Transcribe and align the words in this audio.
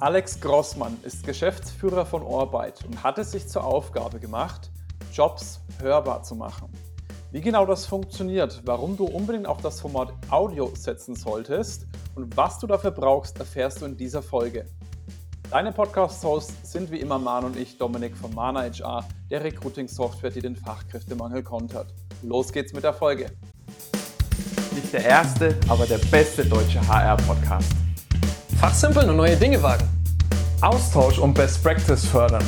Alex 0.00 0.40
Grossmann 0.40 0.96
ist 1.02 1.26
Geschäftsführer 1.26 2.06
von 2.06 2.22
Orbite 2.22 2.86
und 2.86 3.02
hat 3.02 3.18
es 3.18 3.32
sich 3.32 3.46
zur 3.46 3.64
Aufgabe 3.64 4.18
gemacht, 4.18 4.70
Jobs 5.12 5.60
hörbar 5.78 6.22
zu 6.22 6.34
machen. 6.34 6.72
Wie 7.32 7.42
genau 7.42 7.66
das 7.66 7.84
funktioniert, 7.84 8.62
warum 8.64 8.96
du 8.96 9.04
unbedingt 9.04 9.46
auf 9.46 9.60
das 9.60 9.78
Format 9.78 10.14
Audio 10.30 10.72
setzen 10.74 11.14
solltest 11.14 11.86
und 12.14 12.34
was 12.34 12.58
du 12.58 12.66
dafür 12.66 12.92
brauchst, 12.92 13.38
erfährst 13.38 13.82
du 13.82 13.84
in 13.84 13.98
dieser 13.98 14.22
Folge. 14.22 14.64
Deine 15.50 15.70
Podcast-Hosts 15.70 16.72
sind 16.72 16.90
wie 16.90 17.00
immer 17.00 17.18
Man 17.18 17.44
und 17.44 17.58
ich, 17.58 17.76
Dominik 17.76 18.16
von 18.16 18.34
Mana 18.34 18.62
HR, 18.62 19.06
der 19.30 19.44
Recruiting-Software, 19.44 20.30
die 20.30 20.40
den 20.40 20.56
Fachkräftemangel 20.56 21.42
kontert. 21.42 21.92
Los 22.22 22.50
geht's 22.50 22.72
mit 22.72 22.84
der 22.84 22.94
Folge. 22.94 23.26
Nicht 24.74 24.94
der 24.94 25.04
erste, 25.04 25.60
aber 25.68 25.84
der 25.84 25.98
beste 25.98 26.46
deutsche 26.46 26.80
HR-Podcast. 26.88 27.79
Fachsimpeln 28.60 29.08
und 29.08 29.16
neue 29.16 29.38
Dinge 29.38 29.62
wagen. 29.62 29.88
Austausch 30.60 31.18
und 31.18 31.32
Best 31.32 31.64
Practice 31.64 32.04
fördern. 32.04 32.44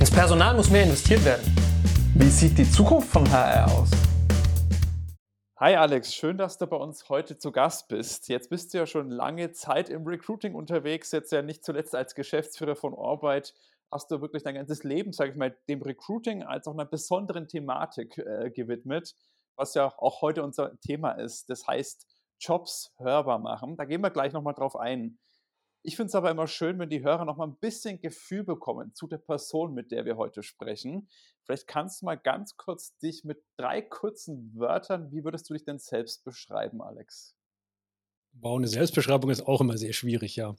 Ins 0.00 0.10
Personal 0.10 0.56
muss 0.56 0.70
mehr 0.70 0.84
investiert 0.84 1.22
werden. 1.22 1.54
Wie 2.14 2.30
sieht 2.30 2.56
die 2.56 2.64
Zukunft 2.64 3.10
von 3.10 3.30
HR 3.30 3.70
aus? 3.70 3.90
Hi 5.58 5.76
Alex, 5.76 6.14
schön, 6.14 6.38
dass 6.38 6.56
du 6.56 6.66
bei 6.66 6.78
uns 6.78 7.10
heute 7.10 7.36
zu 7.36 7.52
Gast 7.52 7.88
bist. 7.88 8.30
Jetzt 8.30 8.48
bist 8.48 8.72
du 8.72 8.78
ja 8.78 8.86
schon 8.86 9.10
lange 9.10 9.52
Zeit 9.52 9.90
im 9.90 10.06
Recruiting 10.06 10.54
unterwegs, 10.54 11.12
jetzt 11.12 11.30
ja 11.30 11.42
nicht 11.42 11.62
zuletzt 11.62 11.94
als 11.94 12.14
Geschäftsführer 12.14 12.74
von 12.74 12.94
Orbite. 12.94 13.52
Hast 13.92 14.10
du 14.10 14.22
wirklich 14.22 14.44
dein 14.44 14.54
ganzes 14.54 14.82
Leben, 14.82 15.12
sage 15.12 15.32
ich 15.32 15.36
mal, 15.36 15.54
dem 15.68 15.82
Recruiting 15.82 16.42
als 16.42 16.66
auch 16.66 16.72
einer 16.72 16.86
besonderen 16.86 17.48
Thematik 17.48 18.16
äh, 18.16 18.50
gewidmet, 18.50 19.14
was 19.56 19.74
ja 19.74 19.92
auch 19.98 20.22
heute 20.22 20.42
unser 20.42 20.80
Thema 20.80 21.10
ist. 21.10 21.50
Das 21.50 21.66
heißt, 21.66 22.06
Jobs 22.40 22.92
hörbar 22.98 23.38
machen. 23.38 23.76
Da 23.76 23.84
gehen 23.84 24.00
wir 24.00 24.10
gleich 24.10 24.32
nochmal 24.32 24.54
drauf 24.54 24.76
ein. 24.76 25.18
Ich 25.82 25.96
finde 25.96 26.08
es 26.08 26.14
aber 26.14 26.30
immer 26.30 26.46
schön, 26.46 26.78
wenn 26.78 26.90
die 26.90 27.02
Hörer 27.02 27.24
nochmal 27.24 27.48
ein 27.48 27.56
bisschen 27.58 28.00
Gefühl 28.00 28.44
bekommen 28.44 28.94
zu 28.94 29.06
der 29.06 29.18
Person, 29.18 29.74
mit 29.74 29.90
der 29.90 30.04
wir 30.04 30.16
heute 30.16 30.42
sprechen. 30.42 31.08
Vielleicht 31.44 31.66
kannst 31.66 32.02
du 32.02 32.06
mal 32.06 32.16
ganz 32.16 32.56
kurz 32.56 32.98
dich 32.98 33.24
mit 33.24 33.42
drei 33.56 33.80
kurzen 33.80 34.52
Wörtern, 34.56 35.10
wie 35.12 35.24
würdest 35.24 35.48
du 35.48 35.54
dich 35.54 35.64
denn 35.64 35.78
selbst 35.78 36.24
beschreiben, 36.24 36.82
Alex? 36.82 37.36
Wow, 38.32 38.58
eine 38.58 38.68
Selbstbeschreibung 38.68 39.30
ist 39.30 39.46
auch 39.46 39.60
immer 39.60 39.78
sehr 39.78 39.92
schwierig, 39.92 40.36
ja. 40.36 40.54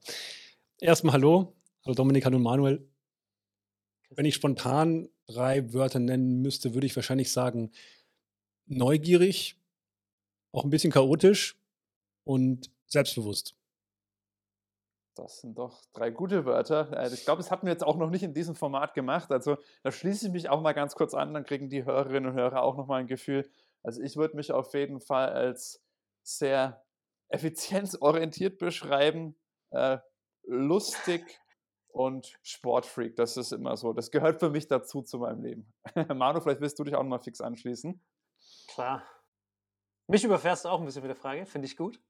Erstmal 0.80 1.14
Hallo, 1.14 1.56
hallo 1.86 1.96
Dominik, 1.96 2.26
hallo 2.26 2.40
Manuel. 2.40 2.90
Wenn 4.10 4.26
ich 4.26 4.36
spontan 4.36 5.10
drei 5.28 5.74
Wörter 5.74 6.00
nennen 6.00 6.42
müsste, 6.42 6.74
würde 6.74 6.88
ich 6.88 6.96
wahrscheinlich 6.96 7.32
sagen 7.32 7.72
neugierig, 8.66 9.62
auch 10.52 10.64
ein 10.64 10.70
bisschen 10.72 10.92
chaotisch 10.92 11.59
und 12.30 12.70
selbstbewusst. 12.86 13.56
Das 15.16 15.42
sind 15.42 15.58
doch 15.58 15.82
drei 15.94 16.12
gute 16.12 16.46
Wörter. 16.46 16.96
Äh, 16.96 17.12
ich 17.12 17.26
glaube, 17.26 17.42
das 17.42 17.50
hatten 17.50 17.66
wir 17.66 17.74
jetzt 17.74 17.84
auch 17.84 17.98
noch 17.98 18.12
nicht 18.12 18.22
in 18.22 18.36
diesem 18.36 18.54
Format 18.54 18.94
gemacht. 18.94 19.32
Also 19.32 19.58
da 19.82 19.92
schließe 19.92 20.28
ich 20.28 20.32
mich 20.32 20.48
auch 20.48 20.62
mal 20.62 20.74
ganz 20.74 20.94
kurz 20.94 21.16
an, 21.16 21.34
dann 21.34 21.44
kriegen 21.44 21.72
die 21.72 21.86
Hörerinnen 21.86 22.30
und 22.30 22.38
Hörer 22.38 22.62
auch 22.62 22.78
nochmal 22.78 23.00
ein 23.00 23.08
Gefühl. 23.08 23.50
Also 23.82 24.04
ich 24.04 24.16
würde 24.16 24.36
mich 24.36 24.52
auf 24.52 24.76
jeden 24.76 25.02
Fall 25.02 25.30
als 25.30 25.84
sehr 26.22 26.86
effizienzorientiert 27.30 28.60
beschreiben, 28.60 29.36
äh, 29.72 29.98
lustig 30.44 31.42
und 31.88 32.38
Sportfreak. 32.44 33.16
Das 33.16 33.38
ist 33.38 33.54
immer 33.54 33.76
so. 33.76 33.92
Das 33.92 34.12
gehört 34.12 34.40
für 34.40 34.52
mich 34.52 34.68
dazu 34.68 35.02
zu 35.02 35.18
meinem 35.18 35.42
Leben. 35.42 35.74
Manu, 36.14 36.42
vielleicht 36.42 36.62
willst 36.62 36.78
du 36.78 36.84
dich 36.84 36.94
auch 36.94 37.02
nochmal 37.02 37.24
fix 37.24 37.42
anschließen. 37.42 38.00
Klar, 38.68 39.04
mich 40.10 40.24
überfährst 40.24 40.66
du 40.66 40.70
auch 40.70 40.80
ein 40.80 40.86
bisschen 40.86 41.04
mit 41.04 41.10
der 41.10 41.16
Frage, 41.16 41.46
finde 41.46 41.68
ich 41.68 41.78
gut. 41.78 42.02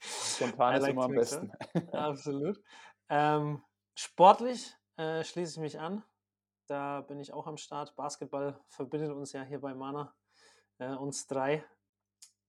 Spontan 0.00 0.76
ist 0.80 0.88
immer 0.88 1.04
am 1.04 1.12
besten. 1.12 1.52
Absolut. 1.92 2.62
Ähm, 3.08 3.62
sportlich 3.94 4.74
äh, 4.96 5.24
schließe 5.24 5.54
ich 5.54 5.58
mich 5.58 5.80
an. 5.80 6.04
Da 6.68 7.02
bin 7.02 7.20
ich 7.20 7.32
auch 7.32 7.46
am 7.46 7.56
Start. 7.56 7.96
Basketball 7.96 8.58
verbindet 8.68 9.10
uns 9.10 9.32
ja 9.32 9.42
hier 9.42 9.60
bei 9.60 9.74
Mana, 9.74 10.14
äh, 10.78 10.94
uns 10.94 11.26
drei. 11.26 11.64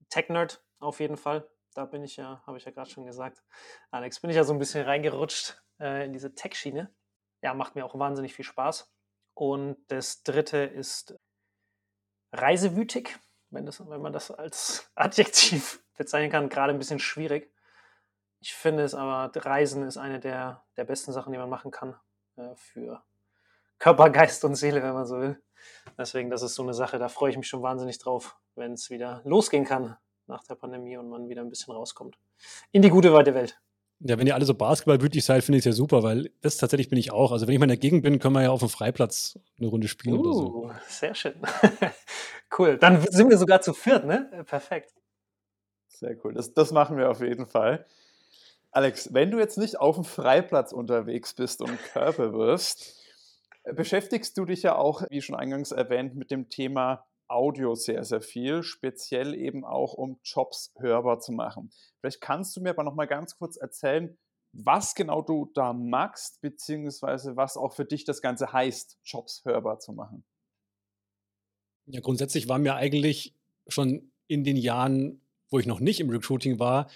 Tech-Nerd 0.09 0.63
auf 0.79 0.99
jeden 0.99 1.17
Fall. 1.17 1.49
Da 1.73 1.85
bin 1.85 2.03
ich 2.03 2.15
ja, 2.15 2.43
habe 2.45 2.57
ich 2.57 2.65
ja 2.65 2.71
gerade 2.71 2.89
schon 2.89 3.05
gesagt. 3.05 3.43
Alex, 3.91 4.19
bin 4.21 4.29
ich 4.29 4.35
ja 4.35 4.43
so 4.43 4.53
ein 4.53 4.59
bisschen 4.59 4.85
reingerutscht 4.85 5.61
äh, 5.79 6.05
in 6.05 6.13
diese 6.13 6.35
Tech-Schiene. 6.35 6.93
Ja, 7.41 7.53
macht 7.53 7.75
mir 7.75 7.85
auch 7.85 7.97
wahnsinnig 7.97 8.33
viel 8.33 8.45
Spaß. 8.45 8.93
Und 9.33 9.77
das 9.87 10.23
dritte 10.23 10.59
ist 10.59 11.19
reisewütig 12.31 13.17
wenn, 13.55 13.65
das, 13.65 13.79
wenn 13.89 14.01
man 14.01 14.13
das 14.13 14.31
als 14.31 14.91
Adjektiv 14.95 15.81
bezeichnen 15.97 16.31
kann, 16.31 16.49
gerade 16.49 16.73
ein 16.73 16.79
bisschen 16.79 16.99
schwierig. 16.99 17.51
Ich 18.39 18.53
finde 18.53 18.83
es 18.83 18.93
aber, 18.93 19.31
Reisen 19.35 19.83
ist 19.83 19.97
eine 19.97 20.19
der, 20.19 20.63
der 20.77 20.83
besten 20.83 21.11
Sachen, 21.13 21.31
die 21.31 21.39
man 21.39 21.49
machen 21.49 21.71
kann 21.71 21.95
äh, 22.37 22.55
für 22.55 23.01
Körper, 23.79 24.09
Geist 24.11 24.45
und 24.45 24.55
Seele, 24.55 24.83
wenn 24.83 24.93
man 24.93 25.07
so 25.07 25.19
will. 25.19 25.41
Deswegen, 25.97 26.29
das 26.29 26.43
ist 26.43 26.53
so 26.53 26.61
eine 26.61 26.75
Sache, 26.75 26.99
da 26.99 27.09
freue 27.09 27.31
ich 27.31 27.37
mich 27.37 27.47
schon 27.47 27.63
wahnsinnig 27.63 27.97
drauf, 27.97 28.37
wenn 28.55 28.73
es 28.73 28.91
wieder 28.91 29.21
losgehen 29.25 29.65
kann 29.65 29.97
nach 30.27 30.43
der 30.43 30.55
Pandemie 30.55 30.97
und 30.97 31.09
man 31.09 31.29
wieder 31.29 31.41
ein 31.41 31.49
bisschen 31.49 31.73
rauskommt. 31.73 32.17
In 32.71 32.81
die 32.81 32.89
gute, 32.89 33.13
weite 33.13 33.33
Welt. 33.33 33.59
Ja, 33.99 34.19
wenn 34.19 34.27
ihr 34.27 34.35
alle 34.35 34.45
so 34.45 34.53
basketballwütig 34.53 35.23
seid, 35.23 35.43
finde 35.43 35.57
ich 35.57 35.61
es 35.61 35.65
ja 35.65 35.71
super, 35.71 36.03
weil 36.03 36.29
das 36.41 36.57
tatsächlich 36.57 36.89
bin 36.89 36.99
ich 36.99 37.11
auch. 37.11 37.31
Also 37.31 37.47
wenn 37.47 37.53
ich 37.53 37.59
mal 37.59 37.65
in 37.65 37.69
der 37.69 37.77
Gegend 37.77 38.03
bin, 38.03 38.19
können 38.19 38.35
wir 38.35 38.43
ja 38.43 38.51
auf 38.51 38.59
dem 38.59 38.69
Freiplatz 38.69 39.39
eine 39.57 39.67
Runde 39.67 39.87
spielen 39.87 40.17
uh, 40.17 40.19
oder 40.19 40.33
so. 40.33 40.47
Uh, 40.47 40.71
sehr 40.87 41.15
schön. 41.15 41.35
cool. 42.57 42.77
Dann 42.77 43.01
sind 43.09 43.29
wir 43.29 43.37
sogar 43.37 43.61
zu 43.61 43.73
viert, 43.73 44.05
ne? 44.05 44.29
Äh, 44.33 44.43
perfekt. 44.43 44.93
Sehr 45.87 46.15
cool. 46.23 46.33
Das, 46.33 46.53
das 46.53 46.71
machen 46.71 46.97
wir 46.97 47.09
auf 47.09 47.21
jeden 47.21 47.47
Fall. 47.47 47.85
Alex, 48.71 49.13
wenn 49.13 49.31
du 49.31 49.39
jetzt 49.39 49.57
nicht 49.57 49.79
auf 49.79 49.95
dem 49.95 50.03
Freiplatz 50.03 50.73
unterwegs 50.73 51.33
bist 51.33 51.61
und 51.61 51.81
Körper 51.93 52.33
wirst, 52.33 53.01
äh, 53.63 53.73
beschäftigst 53.73 54.37
du 54.37 54.45
dich 54.45 54.63
ja 54.63 54.75
auch, 54.75 55.03
wie 55.09 55.21
schon 55.21 55.35
eingangs 55.35 55.71
erwähnt, 55.71 56.15
mit 56.15 56.31
dem 56.31 56.49
Thema 56.49 57.05
Audio 57.27 57.73
sehr, 57.73 58.03
sehr 58.03 58.21
viel, 58.21 58.61
speziell 58.63 59.33
eben 59.33 59.65
auch, 59.65 59.93
um 59.93 60.19
Jobs 60.23 60.73
hörbar 60.77 61.19
zu 61.19 61.31
machen. 61.31 61.71
Vielleicht 61.99 62.21
kannst 62.21 62.55
du 62.55 62.61
mir 62.61 62.71
aber 62.71 62.83
noch 62.83 62.95
mal 62.95 63.07
ganz 63.07 63.37
kurz 63.37 63.57
erzählen, 63.57 64.17
was 64.51 64.95
genau 64.95 65.21
du 65.21 65.51
da 65.53 65.73
magst, 65.73 66.39
beziehungsweise 66.41 67.35
was 67.35 67.57
auch 67.57 67.73
für 67.73 67.85
dich 67.85 68.05
das 68.05 68.21
Ganze 68.21 68.53
heißt, 68.53 68.99
Jobs 69.03 69.43
hörbar 69.43 69.79
zu 69.79 69.91
machen. 69.93 70.23
Ja, 71.87 71.99
grundsätzlich 72.01 72.47
war 72.47 72.57
mir 72.57 72.75
eigentlich 72.75 73.33
schon 73.67 74.11
in 74.27 74.43
den 74.43 74.57
Jahren, 74.57 75.21
wo 75.49 75.59
ich 75.59 75.65
noch 75.67 75.79
nicht 75.79 75.99
im 75.99 76.09
Recruiting 76.09 76.59
war, 76.59 76.89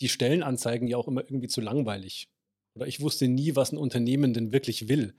die 0.00 0.08
Stellenanzeigen 0.08 0.88
ja 0.88 0.96
auch 0.96 1.08
immer 1.08 1.22
irgendwie 1.22 1.48
zu 1.48 1.60
langweilig. 1.60 2.28
Oder 2.74 2.86
ich 2.86 3.00
wusste 3.00 3.28
nie, 3.28 3.54
was 3.54 3.72
ein 3.72 3.78
Unternehmen 3.78 4.34
denn 4.34 4.52
wirklich 4.52 4.88
will. 4.88 5.14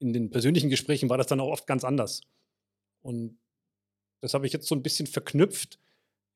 In 0.00 0.12
den 0.12 0.30
persönlichen 0.30 0.70
Gesprächen 0.70 1.08
war 1.10 1.18
das 1.18 1.26
dann 1.26 1.40
auch 1.40 1.50
oft 1.50 1.66
ganz 1.66 1.82
anders. 1.84 2.20
Und 3.02 3.38
das 4.22 4.34
habe 4.34 4.46
ich 4.46 4.52
jetzt 4.52 4.68
so 4.68 4.74
ein 4.74 4.82
bisschen 4.82 5.06
verknüpft, 5.06 5.78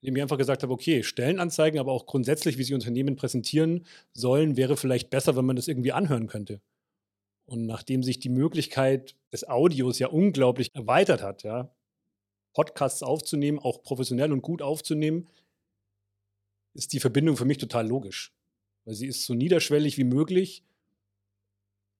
indem 0.02 0.16
ich 0.16 0.22
einfach 0.22 0.38
gesagt 0.38 0.62
habe, 0.62 0.72
okay, 0.72 1.02
Stellenanzeigen, 1.02 1.80
aber 1.80 1.92
auch 1.92 2.06
grundsätzlich, 2.06 2.58
wie 2.58 2.64
sie 2.64 2.74
Unternehmen 2.74 3.16
präsentieren 3.16 3.86
sollen, 4.14 4.56
wäre 4.56 4.76
vielleicht 4.76 5.10
besser, 5.10 5.36
wenn 5.36 5.46
man 5.46 5.56
das 5.56 5.68
irgendwie 5.68 5.92
anhören 5.92 6.26
könnte. 6.26 6.60
Und 7.46 7.66
nachdem 7.66 8.02
sich 8.02 8.20
die 8.20 8.28
Möglichkeit 8.30 9.16
des 9.32 9.48
Audios 9.48 9.98
ja 9.98 10.08
unglaublich 10.08 10.74
erweitert 10.74 11.22
hat, 11.22 11.42
ja, 11.42 11.70
Podcasts 12.52 13.02
aufzunehmen, 13.02 13.58
auch 13.58 13.82
professionell 13.82 14.32
und 14.32 14.42
gut 14.42 14.62
aufzunehmen, 14.62 15.28
ist 16.74 16.92
die 16.92 17.00
Verbindung 17.00 17.36
für 17.36 17.44
mich 17.44 17.58
total 17.58 17.86
logisch. 17.86 18.32
Weil 18.84 18.94
sie 18.94 19.06
ist 19.06 19.24
so 19.24 19.34
niederschwellig 19.34 19.98
wie 19.98 20.04
möglich. 20.04 20.64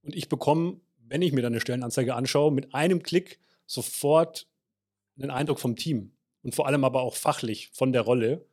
Und 0.02 0.14
ich 0.14 0.28
bekomme, 0.28 0.80
wenn 0.98 1.22
ich 1.22 1.32
mir 1.32 1.42
dann 1.42 1.52
eine 1.52 1.60
Stellenanzeige 1.60 2.14
anschaue, 2.14 2.52
mit 2.52 2.74
einem 2.74 3.02
Klick 3.02 3.38
sofort 3.66 4.46
einen 5.18 5.30
Eindruck 5.30 5.60
vom 5.60 5.76
Team 5.76 6.12
und 6.42 6.54
vor 6.54 6.66
allem 6.66 6.84
aber 6.84 7.02
auch 7.02 7.14
fachlich 7.14 7.70
von 7.72 7.92
der 7.92 8.02
Rolle. 8.02 8.46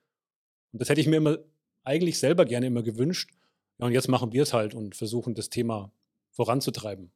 Und 0.73 0.81
das 0.81 0.89
hätte 0.89 1.01
ich 1.01 1.07
mir 1.07 1.17
immer 1.17 1.37
eigentlich 1.83 2.19
selber 2.19 2.45
gerne 2.45 2.67
immer 2.67 2.83
gewünscht. 2.83 3.31
Ja, 3.77 3.85
und 3.85 3.93
jetzt 3.93 4.09
machen 4.09 4.33
wir 4.33 4.43
es 4.43 4.53
halt 4.53 4.73
und 4.73 4.95
versuchen 4.95 5.35
das 5.35 5.49
Thema 5.49 5.91
voranzutreiben. 6.31 7.11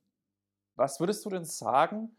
Was 0.76 1.00
würdest 1.00 1.26
du 1.26 1.30
denn 1.30 1.44
sagen, 1.44 2.16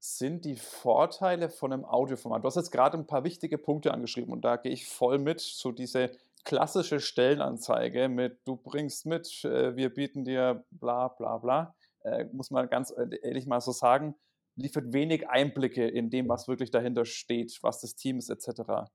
sind 0.00 0.44
die 0.44 0.56
Vorteile 0.56 1.50
von 1.50 1.72
einem 1.72 1.84
Audioformat? 1.84 2.42
Du 2.42 2.46
hast 2.46 2.56
jetzt 2.56 2.72
gerade 2.72 2.98
ein 2.98 3.06
paar 3.06 3.24
wichtige 3.24 3.58
Punkte 3.58 3.92
angeschrieben 3.92 4.32
und 4.32 4.42
da 4.42 4.56
gehe 4.56 4.72
ich 4.72 4.86
voll 4.86 5.18
mit. 5.18 5.40
So 5.40 5.72
diese 5.72 6.10
klassische 6.44 7.00
Stellenanzeige 7.00 8.08
mit, 8.08 8.40
du 8.46 8.56
bringst 8.56 9.06
mit, 9.06 9.44
äh, 9.44 9.76
wir 9.76 9.92
bieten 9.92 10.24
dir 10.24 10.64
bla 10.70 11.08
bla 11.08 11.36
bla, 11.36 11.74
äh, 12.02 12.24
muss 12.32 12.50
man 12.50 12.68
ganz 12.70 12.94
ehrlich 13.22 13.46
mal 13.46 13.60
so 13.60 13.72
sagen 13.72 14.14
liefert 14.60 14.92
wenig 14.92 15.28
Einblicke 15.28 15.86
in 15.86 16.10
dem, 16.10 16.28
was 16.28 16.48
wirklich 16.48 16.70
dahinter 16.70 17.04
steht, 17.04 17.58
was 17.62 17.80
das 17.80 17.94
Team 17.96 18.18
ist, 18.18 18.30
etc. 18.30 18.90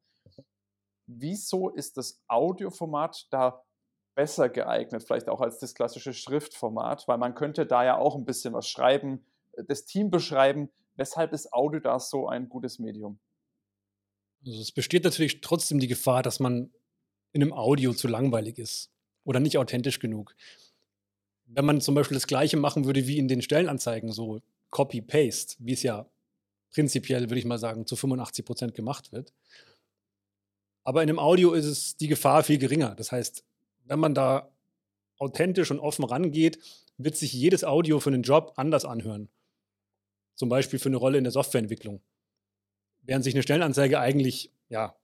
Wieso 1.08 1.70
ist 1.70 1.98
das 1.98 2.22
Audioformat 2.28 3.28
da 3.32 3.64
besser 4.16 4.50
geeignet, 4.50 5.04
vielleicht 5.04 5.30
auch 5.30 5.42
als 5.42 5.60
das 5.60 5.76
klassische 5.76 6.14
Schriftformat? 6.14 7.08
Weil 7.08 7.18
man 7.18 7.36
könnte 7.36 7.66
da 7.66 7.84
ja 7.84 7.98
auch 7.98 8.16
ein 8.16 8.26
bisschen 8.26 8.54
was 8.54 8.68
schreiben, 8.68 9.26
das 9.68 9.86
Team 9.86 10.10
beschreiben. 10.10 10.72
Weshalb 10.96 11.34
ist 11.34 11.52
Audio 11.54 11.80
da 11.80 12.00
so 12.00 12.28
ein 12.28 12.50
gutes 12.50 12.80
Medium? 12.80 13.20
Also 14.46 14.62
es 14.62 14.72
besteht 14.72 15.04
natürlich 15.04 15.42
trotzdem 15.42 15.80
die 15.80 15.88
Gefahr, 15.88 16.24
dass 16.24 16.40
man 16.40 16.72
in 17.34 17.42
einem 17.42 17.54
Audio 17.54 17.94
zu 17.94 18.08
langweilig 18.08 18.58
ist 18.58 18.92
oder 19.24 19.40
nicht 19.40 19.58
authentisch 19.58 20.00
genug. 20.00 20.36
wenn 21.48 21.66
man 21.66 21.80
zum 21.80 21.94
Beispiel 21.94 22.16
das 22.16 22.28
Gleiche 22.28 22.58
machen 22.58 22.86
würde 22.86 23.06
wie 23.08 23.20
in 23.20 23.28
den 23.28 23.42
Stellenanzeigen, 23.42 24.12
so 24.12 24.42
Copy-Paste, 24.72 25.58
wie 25.60 25.74
es 25.74 25.84
ja 25.84 26.10
prinzipiell, 26.72 27.30
würde 27.30 27.40
ich 27.40 27.46
mal 27.46 27.60
sagen, 27.60 27.86
zu 27.86 27.96
85 27.96 28.46
Prozent 28.46 28.74
gemacht 28.74 29.12
wird. 29.12 29.32
Aber 30.84 31.04
in 31.04 31.10
einem 31.10 31.20
Audio 31.20 31.54
ist 31.54 31.66
es 31.66 31.98
die 31.98 32.08
Gefahr 32.08 32.44
viel 32.44 32.58
geringer. 32.58 32.96
Das 32.96 33.12
heißt, 33.12 33.44
wenn 33.86 34.00
man 34.00 34.14
da 34.14 34.52
authentisch 35.18 35.72
und 35.72 35.80
offen 35.80 36.04
rangeht, 36.04 36.60
wird 36.98 37.16
sich 37.16 37.34
jedes 37.34 37.64
Audio 37.64 38.00
für 38.00 38.10
einen 38.10 38.24
Job 38.24 38.54
anders 38.56 38.86
anhören. 38.86 39.30
Zum 40.36 40.50
Beispiel 40.50 40.80
für 40.80 40.90
eine 40.90 40.98
Rolle 40.98 41.18
in 41.18 41.24
der 41.24 41.32
Softwareentwicklung. 41.32 42.02
Während 43.04 43.24
sich 43.24 43.34
eine 43.34 43.44
Stellenanzeige 43.44 44.00
eigentlich, 44.00 44.52
ja, 44.70 44.96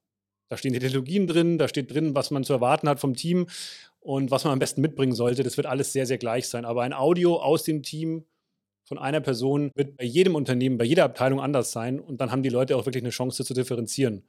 da 0.49 0.57
stehen 0.57 0.73
die 0.73 0.79
Technologien 0.79 1.27
drin, 1.27 1.57
da 1.57 1.67
steht 1.67 1.93
drin, 1.93 2.13
was 2.13 2.31
man 2.31 2.43
zu 2.43 2.53
erwarten 2.53 2.89
hat 2.89 2.99
vom 2.99 3.15
Team 3.15 3.47
und 4.01 4.31
was 4.31 4.43
man 4.43 4.53
am 4.53 4.59
besten 4.59 4.81
mitbringen 4.81 5.13
sollte. 5.13 5.43
Das 5.43 5.55
wird 5.55 5.67
alles 5.67 5.93
sehr, 5.93 6.05
sehr 6.05 6.17
gleich 6.17 6.47
sein. 6.47 6.65
Aber 6.65 6.81
ein 6.81 6.93
Audio 6.93 7.37
aus 7.37 7.63
dem 7.63 7.83
Team 7.83 8.25
von 8.83 8.97
einer 8.97 9.21
Person 9.21 9.71
wird 9.75 9.95
bei 9.95 10.03
jedem 10.03 10.35
Unternehmen, 10.35 10.77
bei 10.77 10.83
jeder 10.83 11.05
Abteilung 11.05 11.39
anders 11.39 11.71
sein. 11.71 11.99
Und 11.99 12.19
dann 12.19 12.31
haben 12.31 12.43
die 12.43 12.49
Leute 12.49 12.75
auch 12.75 12.85
wirklich 12.85 13.03
eine 13.03 13.11
Chance 13.11 13.45
zu 13.45 13.53
differenzieren 13.53 14.23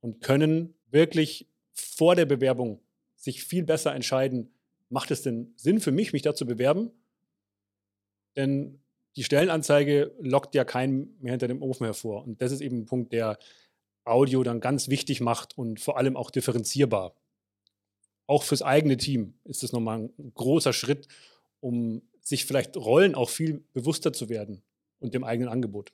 und 0.00 0.22
können 0.22 0.74
wirklich 0.90 1.46
vor 1.72 2.16
der 2.16 2.24
Bewerbung 2.24 2.80
sich 3.16 3.44
viel 3.44 3.62
besser 3.62 3.94
entscheiden, 3.94 4.50
macht 4.88 5.10
es 5.10 5.22
denn 5.22 5.52
Sinn 5.56 5.80
für 5.80 5.92
mich, 5.92 6.12
mich 6.12 6.22
da 6.22 6.34
zu 6.34 6.46
bewerben? 6.46 6.90
Denn 8.36 8.80
die 9.16 9.24
Stellenanzeige 9.24 10.14
lockt 10.20 10.54
ja 10.54 10.64
keinen 10.64 11.16
mehr 11.20 11.32
hinter 11.32 11.48
dem 11.48 11.62
Ofen 11.62 11.84
hervor. 11.84 12.24
Und 12.24 12.40
das 12.40 12.52
ist 12.52 12.60
eben 12.60 12.80
ein 12.80 12.86
Punkt, 12.86 13.12
der 13.12 13.38
Audio 14.04 14.42
dann 14.42 14.60
ganz 14.60 14.88
wichtig 14.88 15.20
macht 15.20 15.56
und 15.58 15.80
vor 15.80 15.96
allem 15.98 16.16
auch 16.16 16.30
differenzierbar. 16.30 17.14
Auch 18.26 18.44
fürs 18.44 18.62
eigene 18.62 18.96
Team 18.96 19.34
ist 19.44 19.62
das 19.62 19.72
nochmal 19.72 19.98
ein 20.18 20.32
großer 20.34 20.72
Schritt, 20.72 21.08
um 21.60 22.02
sich 22.20 22.44
vielleicht 22.44 22.76
Rollen 22.76 23.14
auch 23.14 23.28
viel 23.28 23.64
bewusster 23.72 24.12
zu 24.12 24.28
werden 24.28 24.62
und 25.00 25.14
dem 25.14 25.24
eigenen 25.24 25.48
Angebot. 25.48 25.92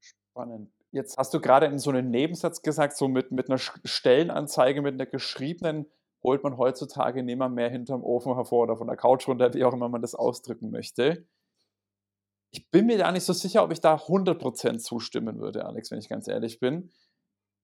Spannend. 0.00 0.70
Jetzt 0.90 1.16
hast 1.16 1.32
du 1.32 1.40
gerade 1.40 1.66
in 1.66 1.78
so 1.78 1.90
einem 1.90 2.10
Nebensatz 2.10 2.62
gesagt, 2.62 2.96
so 2.96 3.08
mit, 3.08 3.32
mit 3.32 3.48
einer 3.48 3.58
Stellenanzeige, 3.58 4.82
mit 4.82 4.94
einer 4.94 5.06
geschriebenen, 5.06 5.86
holt 6.22 6.42
man 6.42 6.56
heutzutage 6.56 7.22
niemand 7.22 7.54
mehr 7.54 7.68
hinterm 7.68 8.04
Ofen 8.04 8.34
hervor 8.34 8.64
oder 8.64 8.76
von 8.76 8.86
der 8.86 8.96
Couch 8.96 9.26
runter, 9.26 9.52
wie 9.54 9.64
auch 9.64 9.72
immer 9.72 9.88
man 9.88 10.02
das 10.02 10.14
ausdrücken 10.14 10.70
möchte. 10.70 11.26
Ich 12.50 12.70
bin 12.70 12.86
mir 12.86 12.98
da 12.98 13.10
nicht 13.10 13.24
so 13.24 13.32
sicher, 13.32 13.64
ob 13.64 13.72
ich 13.72 13.80
da 13.80 13.96
100% 13.96 14.78
zustimmen 14.78 15.40
würde, 15.40 15.64
Alex, 15.64 15.90
wenn 15.90 15.98
ich 15.98 16.08
ganz 16.08 16.28
ehrlich 16.28 16.60
bin. 16.60 16.92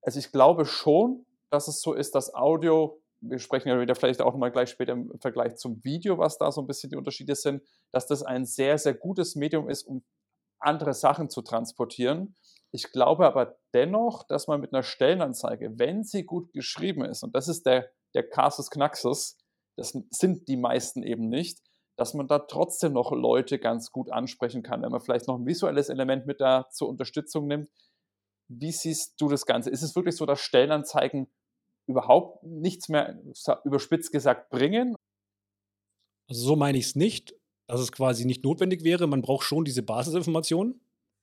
Also 0.03 0.19
ich 0.19 0.33
glaube 0.33 0.65
schon, 0.65 1.27
dass 1.51 1.69
es 1.69 1.81
so 1.81 1.93
ist, 1.93 2.15
dass 2.15 2.35
Audio, 2.35 3.01
wir 3.21 3.39
sprechen 3.39 3.69
ja 3.69 3.81
wieder 3.81 3.95
vielleicht 3.95 4.23
auch 4.23 4.33
nochmal 4.33 4.51
gleich 4.51 4.71
später 4.71 4.93
im 4.93 5.19
Vergleich 5.21 5.57
zum 5.57 5.83
Video, 5.85 6.19
was 6.19 6.39
da 6.39 6.51
so 6.51 6.61
ein 6.61 6.67
bisschen 6.67 6.91
die 6.91 6.97
Unterschiede 6.97 7.35
sind, 7.35 7.63
dass 7.93 8.07
das 8.07 8.23
ein 8.23 8.47
sehr, 8.47 8.79
sehr 8.79 8.95
gutes 8.95 9.35
Medium 9.35 9.69
ist, 9.69 9.83
um 9.83 10.05
andere 10.61 10.95
Sachen 10.95 11.31
zu 11.31 11.43
transportieren. 11.43 12.35
Ich 12.71 12.91
glaube 12.93 13.27
aber 13.27 13.59
dennoch, 13.73 14.27
dass 14.27 14.47
man 14.47 14.61
mit 14.61 14.73
einer 14.73 14.83
Stellenanzeige, 14.83 15.79
wenn 15.79 16.05
sie 16.05 16.25
gut 16.25 16.53
geschrieben 16.53 17.05
ist, 17.05 17.23
und 17.23 17.35
das 17.35 17.49
ist 17.49 17.67
der, 17.67 17.91
der 18.15 18.29
Casus 18.29 18.71
Knaxus, 18.71 19.37
das 19.77 19.97
sind 20.11 20.49
die 20.49 20.57
meisten 20.57 21.03
eben 21.03 21.29
nicht, 21.29 21.63
dass 21.97 22.15
man 22.15 22.29
da 22.29 22.39
trotzdem 22.39 22.93
noch 22.93 23.13
Leute 23.13 23.59
ganz 23.59 23.91
gut 23.91 24.11
ansprechen 24.11 24.63
kann, 24.63 24.83
wenn 24.83 24.91
man 24.91 25.01
vielleicht 25.01 25.27
noch 25.27 25.37
ein 25.37 25.47
visuelles 25.47 25.89
Element 25.89 26.27
mit 26.27 26.41
da 26.41 26.69
zur 26.71 26.89
Unterstützung 26.89 27.47
nimmt. 27.47 27.71
Wie 28.49 28.73
siehst 28.73 29.21
du 29.21 29.29
das 29.29 29.47
Ganze? 29.47 29.71
Ist 29.71 29.83
es 29.83 29.97
wirklich 29.97 30.17
so, 30.17 30.25
dass 30.25 30.41
Stellenanzeigen 30.41 31.29
überhaupt 31.87 32.45
nichts 32.45 32.89
mehr 32.89 33.21
überspitzt 33.65 34.13
gesagt 34.13 34.51
bringen? 34.51 34.95
Also 36.29 36.43
so 36.43 36.57
meine 36.57 36.79
ich 36.79 36.87
es 36.87 36.97
nicht, 36.97 37.35
dass 37.67 37.81
es 37.81 37.91
quasi 37.91 38.25
nicht 38.25 38.45
notwendig 38.45 38.85
wäre. 38.85 39.07
Man 39.07 39.23
braucht 39.23 39.45
schon 39.45 39.65
diese 39.65 39.83
Basisinformationen 39.83 40.81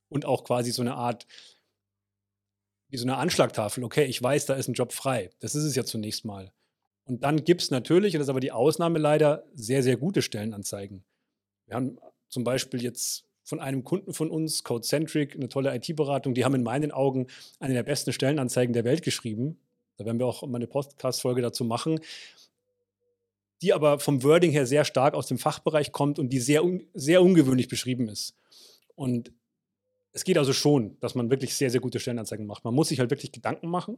und 0.10 0.26
auch 0.26 0.44
quasi 0.44 0.72
so 0.72 0.82
eine 0.82 0.96
Art, 0.96 1.26
wie 2.90 2.98
so 2.98 3.06
eine 3.06 3.18
Anschlagtafel. 3.18 3.84
Okay, 3.84 4.06
ich 4.06 4.22
weiß, 4.22 4.46
da 4.46 4.56
ist 4.56 4.68
ein 4.68 4.74
Job 4.74 4.92
frei. 4.92 5.30
Das 5.40 5.56
ist 5.56 5.64
es 5.64 5.76
ja 5.76 5.86
zunächst 5.86 6.26
mal. 6.26 6.52
Und 7.06 7.24
dann 7.24 7.44
gibt 7.44 7.62
es 7.62 7.72
natürlich, 7.72 8.16
und 8.16 8.20
das 8.20 8.26
ist 8.26 8.32
aber 8.32 8.40
die 8.40 8.52
Ausnahme 8.52 9.00
leider, 9.00 9.46
sehr, 9.54 9.84
sehr 9.84 9.96
gute 9.96 10.22
Stellenanzeigen. 10.22 11.04
Wir 11.68 11.76
haben 11.76 11.98
zum 12.30 12.44
Beispiel 12.44 12.82
jetzt 12.82 13.26
von 13.44 13.60
einem 13.60 13.84
Kunden 13.84 14.14
von 14.14 14.32
uns, 14.32 14.64
CodeCentric, 14.64 15.36
eine 15.36 15.48
tolle 15.48 15.74
IT-Beratung, 15.76 16.34
die 16.34 16.44
haben 16.44 16.56
in 16.56 16.64
meinen 16.64 16.92
Augen 16.92 17.28
eine 17.60 17.76
der 17.76 17.84
besten 17.84 18.12
Stellenanzeigen 18.12 18.74
der 18.74 18.84
Welt 18.84 19.04
geschrieben. 19.04 19.60
Da 19.98 20.06
werden 20.06 20.18
wir 20.18 20.26
auch 20.26 20.42
mal 20.48 20.58
eine 20.58 20.68
Podcast-Folge 20.68 21.44
dazu 21.44 21.64
machen, 21.64 22.00
die 23.62 23.72
aber 23.72 24.00
vom 24.00 24.24
Wording 24.24 24.52
her 24.52 24.66
sehr 24.66 24.84
stark 24.84 25.14
aus 25.14 25.28
dem 25.28 25.38
Fachbereich 25.38 25.92
kommt 25.92 26.18
und 26.18 26.30
die 26.30 26.40
sehr, 26.40 26.64
sehr 26.96 27.22
ungewöhnlich 27.22 27.68
beschrieben 27.68 28.10
ist. 28.10 28.36
Und 28.96 29.32
es 30.12 30.24
geht 30.24 30.38
also 30.38 30.54
schon, 30.54 30.98
dass 31.02 31.14
man 31.14 31.30
wirklich 31.30 31.56
sehr, 31.56 31.70
sehr 31.70 31.82
gute 31.82 32.00
Stellenanzeigen 32.00 32.48
macht. 32.48 32.64
Man 32.64 32.74
muss 32.74 32.88
sich 32.88 33.00
halt 33.00 33.12
wirklich 33.12 33.32
Gedanken 33.32 33.68
machen 33.68 33.98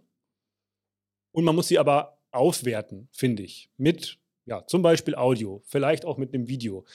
und 1.32 1.46
man 1.46 1.56
muss 1.56 1.70
sie 1.70 1.80
aber 1.80 2.17
auswerten, 2.32 3.10
finde 3.12 3.44
ich, 3.44 3.70
mit 3.78 4.20
ja, 4.48 4.66
zum 4.66 4.82
Beispiel 4.82 5.16
Audio, 5.16 5.62
vielleicht 5.66 6.06
auch 6.06 6.18
mit 6.18 6.34
einem 6.34 6.48
Video. 6.48 6.86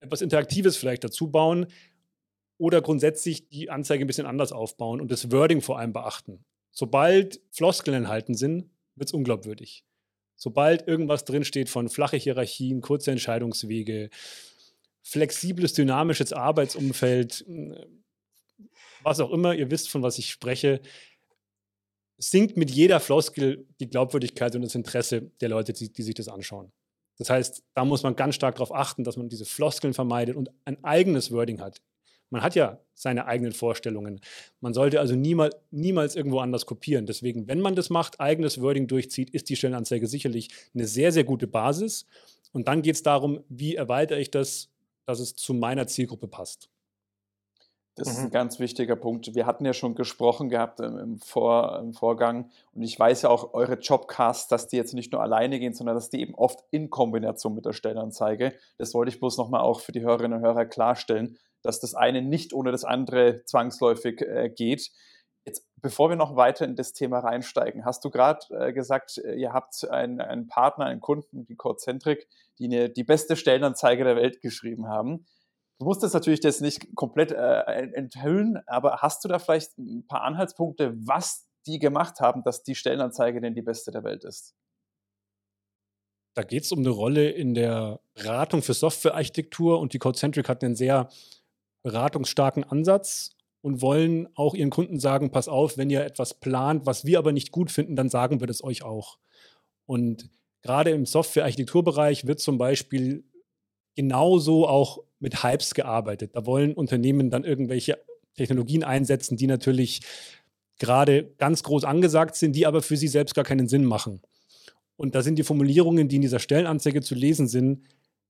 Etwas 0.00 0.22
Interaktives 0.22 0.76
vielleicht 0.76 1.02
dazu 1.02 1.30
bauen 1.30 1.66
oder 2.58 2.80
grundsätzlich 2.80 3.48
die 3.48 3.70
Anzeige 3.70 4.04
ein 4.04 4.06
bisschen 4.06 4.26
anders 4.26 4.52
aufbauen 4.52 5.00
und 5.00 5.10
das 5.10 5.30
Wording 5.32 5.60
vor 5.60 5.78
allem 5.78 5.92
beachten. 5.92 6.44
Sobald 6.70 7.40
Floskeln 7.50 7.96
enthalten 7.96 8.34
sind, 8.34 8.70
wird 8.94 9.08
es 9.08 9.12
unglaubwürdig. 9.12 9.84
Sobald 10.36 10.86
irgendwas 10.86 11.24
drinsteht 11.24 11.68
von 11.68 11.88
flache 11.88 12.16
Hierarchien, 12.16 12.80
kurze 12.80 13.10
Entscheidungswege, 13.10 14.10
flexibles, 15.02 15.72
dynamisches 15.72 16.32
Arbeitsumfeld, 16.32 17.44
was 19.02 19.18
auch 19.18 19.32
immer, 19.32 19.54
ihr 19.54 19.72
wisst, 19.72 19.88
von 19.88 20.02
was 20.02 20.18
ich 20.18 20.30
spreche, 20.30 20.80
sinkt 22.18 22.56
mit 22.56 22.70
jeder 22.70 23.00
Floskel 23.00 23.66
die 23.80 23.88
Glaubwürdigkeit 23.88 24.54
und 24.54 24.62
das 24.62 24.74
Interesse 24.74 25.30
der 25.40 25.48
Leute, 25.48 25.72
die, 25.72 25.92
die 25.92 26.02
sich 26.02 26.14
das 26.14 26.28
anschauen. 26.28 26.72
Das 27.16 27.30
heißt, 27.30 27.64
da 27.74 27.84
muss 27.84 28.02
man 28.02 28.16
ganz 28.16 28.34
stark 28.34 28.56
darauf 28.56 28.74
achten, 28.74 29.04
dass 29.04 29.16
man 29.16 29.28
diese 29.28 29.44
Floskeln 29.44 29.94
vermeidet 29.94 30.36
und 30.36 30.50
ein 30.64 30.82
eigenes 30.84 31.32
Wording 31.32 31.60
hat. 31.60 31.80
Man 32.30 32.42
hat 32.42 32.54
ja 32.54 32.80
seine 32.94 33.26
eigenen 33.26 33.52
Vorstellungen. 33.52 34.20
Man 34.60 34.74
sollte 34.74 35.00
also 35.00 35.14
niemals, 35.14 35.56
niemals 35.70 36.14
irgendwo 36.14 36.40
anders 36.40 36.66
kopieren. 36.66 37.06
Deswegen, 37.06 37.48
wenn 37.48 37.60
man 37.60 37.74
das 37.74 37.90
macht, 37.90 38.20
eigenes 38.20 38.60
Wording 38.60 38.86
durchzieht, 38.86 39.30
ist 39.30 39.48
die 39.48 39.56
Stellenanzeige 39.56 40.06
sicherlich 40.06 40.48
eine 40.74 40.86
sehr, 40.86 41.10
sehr 41.10 41.24
gute 41.24 41.46
Basis. 41.46 42.06
Und 42.52 42.68
dann 42.68 42.82
geht 42.82 42.96
es 42.96 43.02
darum, 43.02 43.40
wie 43.48 43.76
erweitere 43.76 44.20
ich 44.20 44.30
das, 44.30 44.68
dass 45.06 45.20
es 45.20 45.34
zu 45.34 45.54
meiner 45.54 45.86
Zielgruppe 45.86 46.28
passt. 46.28 46.68
Das 47.98 48.08
ist 48.08 48.18
ein 48.18 48.26
mhm. 48.26 48.30
ganz 48.30 48.60
wichtiger 48.60 48.94
Punkt. 48.94 49.34
Wir 49.34 49.44
hatten 49.44 49.64
ja 49.64 49.72
schon 49.72 49.96
gesprochen 49.96 50.48
gehabt 50.48 50.78
im, 50.78 51.18
Vor, 51.18 51.78
im 51.80 51.92
Vorgang 51.92 52.48
und 52.72 52.82
ich 52.82 52.98
weiß 52.98 53.22
ja 53.22 53.28
auch 53.28 53.54
eure 53.54 53.74
Jobcasts, 53.74 54.46
dass 54.46 54.68
die 54.68 54.76
jetzt 54.76 54.94
nicht 54.94 55.12
nur 55.12 55.20
alleine 55.20 55.58
gehen, 55.58 55.74
sondern 55.74 55.96
dass 55.96 56.08
die 56.08 56.20
eben 56.20 56.34
oft 56.36 56.64
in 56.70 56.90
Kombination 56.90 57.54
mit 57.54 57.66
der 57.66 57.72
Stellenanzeige. 57.72 58.54
Das 58.78 58.94
wollte 58.94 59.10
ich 59.10 59.18
bloß 59.18 59.36
nochmal 59.36 59.62
auch 59.62 59.80
für 59.80 59.92
die 59.92 60.02
Hörerinnen 60.02 60.38
und 60.38 60.44
Hörer 60.44 60.64
klarstellen, 60.64 61.38
dass 61.62 61.80
das 61.80 61.94
eine 61.94 62.22
nicht 62.22 62.52
ohne 62.52 62.70
das 62.70 62.84
andere 62.84 63.42
zwangsläufig 63.44 64.22
äh, 64.22 64.48
geht. 64.48 64.92
Jetzt, 65.44 65.66
bevor 65.76 66.08
wir 66.08 66.16
noch 66.16 66.36
weiter 66.36 66.64
in 66.66 66.76
das 66.76 66.92
Thema 66.92 67.18
reinsteigen, 67.18 67.84
hast 67.84 68.04
du 68.04 68.10
gerade 68.10 68.40
äh, 68.50 68.72
gesagt, 68.72 69.18
äh, 69.18 69.34
ihr 69.34 69.52
habt 69.52 69.88
einen, 69.90 70.20
einen, 70.20 70.46
Partner, 70.46 70.84
einen 70.84 71.00
Kunden, 71.00 71.46
die 71.46 71.56
Codecentric, 71.56 72.28
die 72.58 72.66
eine, 72.66 72.90
die 72.90 73.04
beste 73.04 73.34
Stellenanzeige 73.34 74.04
der 74.04 74.14
Welt 74.14 74.40
geschrieben 74.40 74.86
haben. 74.86 75.26
Du 75.78 75.84
musst 75.84 76.02
das 76.02 76.12
natürlich 76.12 76.40
das 76.40 76.60
nicht 76.60 76.94
komplett 76.96 77.30
äh, 77.30 77.60
enthüllen, 77.94 78.58
aber 78.66 78.98
hast 78.98 79.24
du 79.24 79.28
da 79.28 79.38
vielleicht 79.38 79.78
ein 79.78 80.06
paar 80.06 80.22
Anhaltspunkte, 80.22 80.94
was 81.06 81.48
die 81.66 81.78
gemacht 81.78 82.20
haben, 82.20 82.42
dass 82.42 82.64
die 82.64 82.74
Stellenanzeige 82.74 83.40
denn 83.40 83.54
die 83.54 83.62
beste 83.62 83.92
der 83.92 84.02
Welt 84.02 84.24
ist? 84.24 84.56
Da 86.34 86.42
geht 86.42 86.64
es 86.64 86.72
um 86.72 86.80
eine 86.80 86.90
Rolle 86.90 87.30
in 87.30 87.54
der 87.54 88.00
Beratung 88.14 88.62
für 88.62 88.74
Softwarearchitektur 88.74 89.78
und 89.78 89.92
die 89.92 89.98
Codecentric 89.98 90.48
hat 90.48 90.64
einen 90.64 90.76
sehr 90.76 91.08
beratungsstarken 91.82 92.64
Ansatz 92.64 93.36
und 93.60 93.82
wollen 93.82 94.28
auch 94.36 94.54
ihren 94.54 94.70
Kunden 94.70 94.98
sagen, 95.00 95.30
pass 95.30 95.48
auf, 95.48 95.76
wenn 95.76 95.90
ihr 95.90 96.04
etwas 96.04 96.34
plant, 96.34 96.86
was 96.86 97.04
wir 97.04 97.18
aber 97.18 97.32
nicht 97.32 97.52
gut 97.52 97.70
finden, 97.70 97.96
dann 97.96 98.08
sagen 98.08 98.40
wir 98.40 98.46
das 98.46 98.62
euch 98.62 98.82
auch. 98.82 99.18
Und 99.86 100.30
gerade 100.62 100.90
im 100.90 101.06
Softwarearchitekturbereich 101.06 102.26
wird 102.26 102.40
zum 102.40 102.58
Beispiel 102.58 103.24
genauso 103.96 104.68
auch 104.68 105.02
mit 105.20 105.42
Hypes 105.42 105.74
gearbeitet. 105.74 106.34
Da 106.34 106.46
wollen 106.46 106.74
Unternehmen 106.74 107.30
dann 107.30 107.44
irgendwelche 107.44 107.98
Technologien 108.36 108.84
einsetzen, 108.84 109.36
die 109.36 109.46
natürlich 109.46 110.00
gerade 110.78 111.24
ganz 111.38 111.62
groß 111.62 111.84
angesagt 111.84 112.36
sind, 112.36 112.54
die 112.54 112.66
aber 112.66 112.82
für 112.82 112.96
sie 112.96 113.08
selbst 113.08 113.34
gar 113.34 113.44
keinen 113.44 113.68
Sinn 113.68 113.84
machen. 113.84 114.20
Und 114.96 115.14
da 115.14 115.22
sind 115.22 115.38
die 115.38 115.44
Formulierungen, 115.44 116.08
die 116.08 116.16
in 116.16 116.22
dieser 116.22 116.38
Stellenanzeige 116.38 117.02
zu 117.02 117.14
lesen 117.14 117.48
sind, 117.48 117.82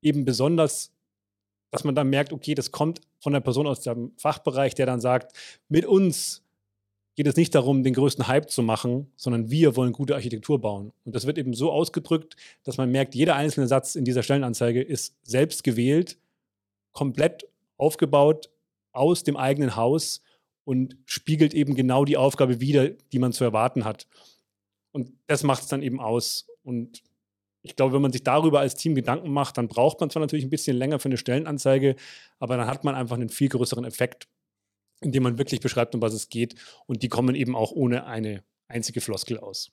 eben 0.03 0.25
besonders, 0.25 0.93
dass 1.71 1.85
man 1.85 1.95
dann 1.95 2.09
merkt, 2.09 2.33
okay, 2.33 2.55
das 2.55 2.73
kommt 2.73 3.01
von 3.21 3.35
einer 3.35 3.41
Person 3.41 3.67
aus 3.67 3.81
dem 3.81 4.13
Fachbereich, 4.17 4.75
der 4.75 4.87
dann 4.87 5.01
sagt, 5.01 5.37
mit 5.69 5.85
uns 5.85 6.43
geht 7.17 7.27
es 7.27 7.37
nicht 7.37 7.55
darum, 7.55 7.83
den 7.83 7.95
größten 7.95 8.29
Hype 8.29 8.49
zu 8.49 8.63
machen, 8.63 9.11
sondern 9.17 9.51
wir 9.51 9.77
wollen 9.77 9.93
gute 9.93 10.15
Architektur 10.15 10.61
bauen. 10.61 10.93
Und 11.05 11.17
das 11.17 11.27
wird 11.27 11.37
eben 11.37 11.53
so 11.53 11.73
ausgedrückt, 11.73 12.37
dass 12.63 12.77
man 12.77 12.91
merkt, 12.93 13.15
jeder 13.15 13.35
einzelne 13.35 13.67
Satz 13.67 13.97
in 13.97 14.05
dieser 14.05 14.23
Stellenanzeige 14.23 14.81
ist 14.81 15.17
selbst 15.25 15.65
gewählt, 15.65 16.17
komplett 16.99 17.49
aufgebaut 17.77 18.51
aus 18.93 19.23
dem 19.23 19.37
eigenen 19.37 19.77
Haus 19.77 20.23
und 20.65 20.97
spiegelt 21.07 21.55
eben 21.55 21.75
genau 21.75 22.05
die 22.05 22.17
Aufgabe 22.17 22.61
wider, 22.61 22.89
die 22.91 23.19
man 23.19 23.33
zu 23.33 23.45
erwarten 23.45 23.85
hat. 23.85 24.07
Und 24.93 25.13
das 25.27 25.43
macht 25.43 25.63
es 25.63 25.69
dann 25.69 25.83
eben 25.83 26.01
aus. 26.01 26.49
Und 26.63 27.03
ich 27.63 27.77
glaube, 27.77 27.95
wenn 27.95 28.03
man 28.03 28.13
sich 28.13 28.25
darüber 28.25 28.61
als 28.61 28.75
Team 28.75 28.95
Gedanken 28.95 29.31
macht, 29.31 29.59
dann 29.59 29.69
braucht 29.69 30.01
man 30.01 30.11
zwar 30.11 30.21
natürlich 30.21 30.45
ein 30.45 30.51
bisschen 30.51 30.77
länger 30.77 30.99
für 30.99 31.09
eine 31.09 31.17
Stellenanzeige, 31.17 31.97
aber 32.39 32.57
dann 32.57 32.67
hat 32.67 32.85
man 32.85 32.95
einfach 32.95 33.17
einen 33.17 33.29
viel 33.29 33.49
größeren 33.49 33.85
Effekt 33.85 34.29
in 35.01 35.13
dem 35.13 35.23
man 35.23 35.39
wirklich 35.39 35.61
beschreibt, 35.61 35.95
um 35.95 36.03
was 36.03 36.13
es 36.13 36.29
geht. 36.29 36.55
Und 36.87 37.03
die 37.03 37.09
kommen 37.09 37.35
eben 37.35 37.55
auch 37.55 37.73
ohne 37.73 38.07
eine 38.07 38.45
einzige 38.69 39.01
Floskel 39.01 39.39
aus. 39.39 39.71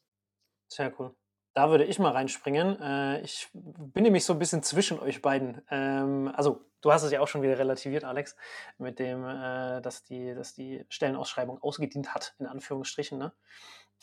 Sehr 0.71 0.93
cool. 0.99 1.15
Da 1.55 1.69
würde 1.69 1.85
ich 1.85 1.99
mal 1.99 2.11
reinspringen. 2.11 2.81
Äh, 2.81 3.21
ich 3.21 3.47
bin 3.53 4.03
nämlich 4.03 4.25
so 4.25 4.33
ein 4.33 4.39
bisschen 4.39 4.61
zwischen 4.61 4.99
euch 4.99 5.21
beiden. 5.21 5.61
Ähm, 5.71 6.29
also, 6.35 6.65
du 6.81 6.91
hast 6.91 7.03
es 7.03 7.13
ja 7.13 7.21
auch 7.21 7.29
schon 7.29 7.41
wieder 7.41 7.57
relativiert, 7.57 8.03
Alex, 8.03 8.35
mit 8.77 8.99
dem, 8.99 9.23
äh, 9.23 9.81
dass, 9.81 10.03
die, 10.03 10.35
dass 10.35 10.53
die 10.53 10.85
Stellenausschreibung 10.89 11.63
ausgedient 11.63 12.13
hat, 12.13 12.35
in 12.39 12.45
Anführungsstrichen. 12.45 13.17
Ne? 13.17 13.31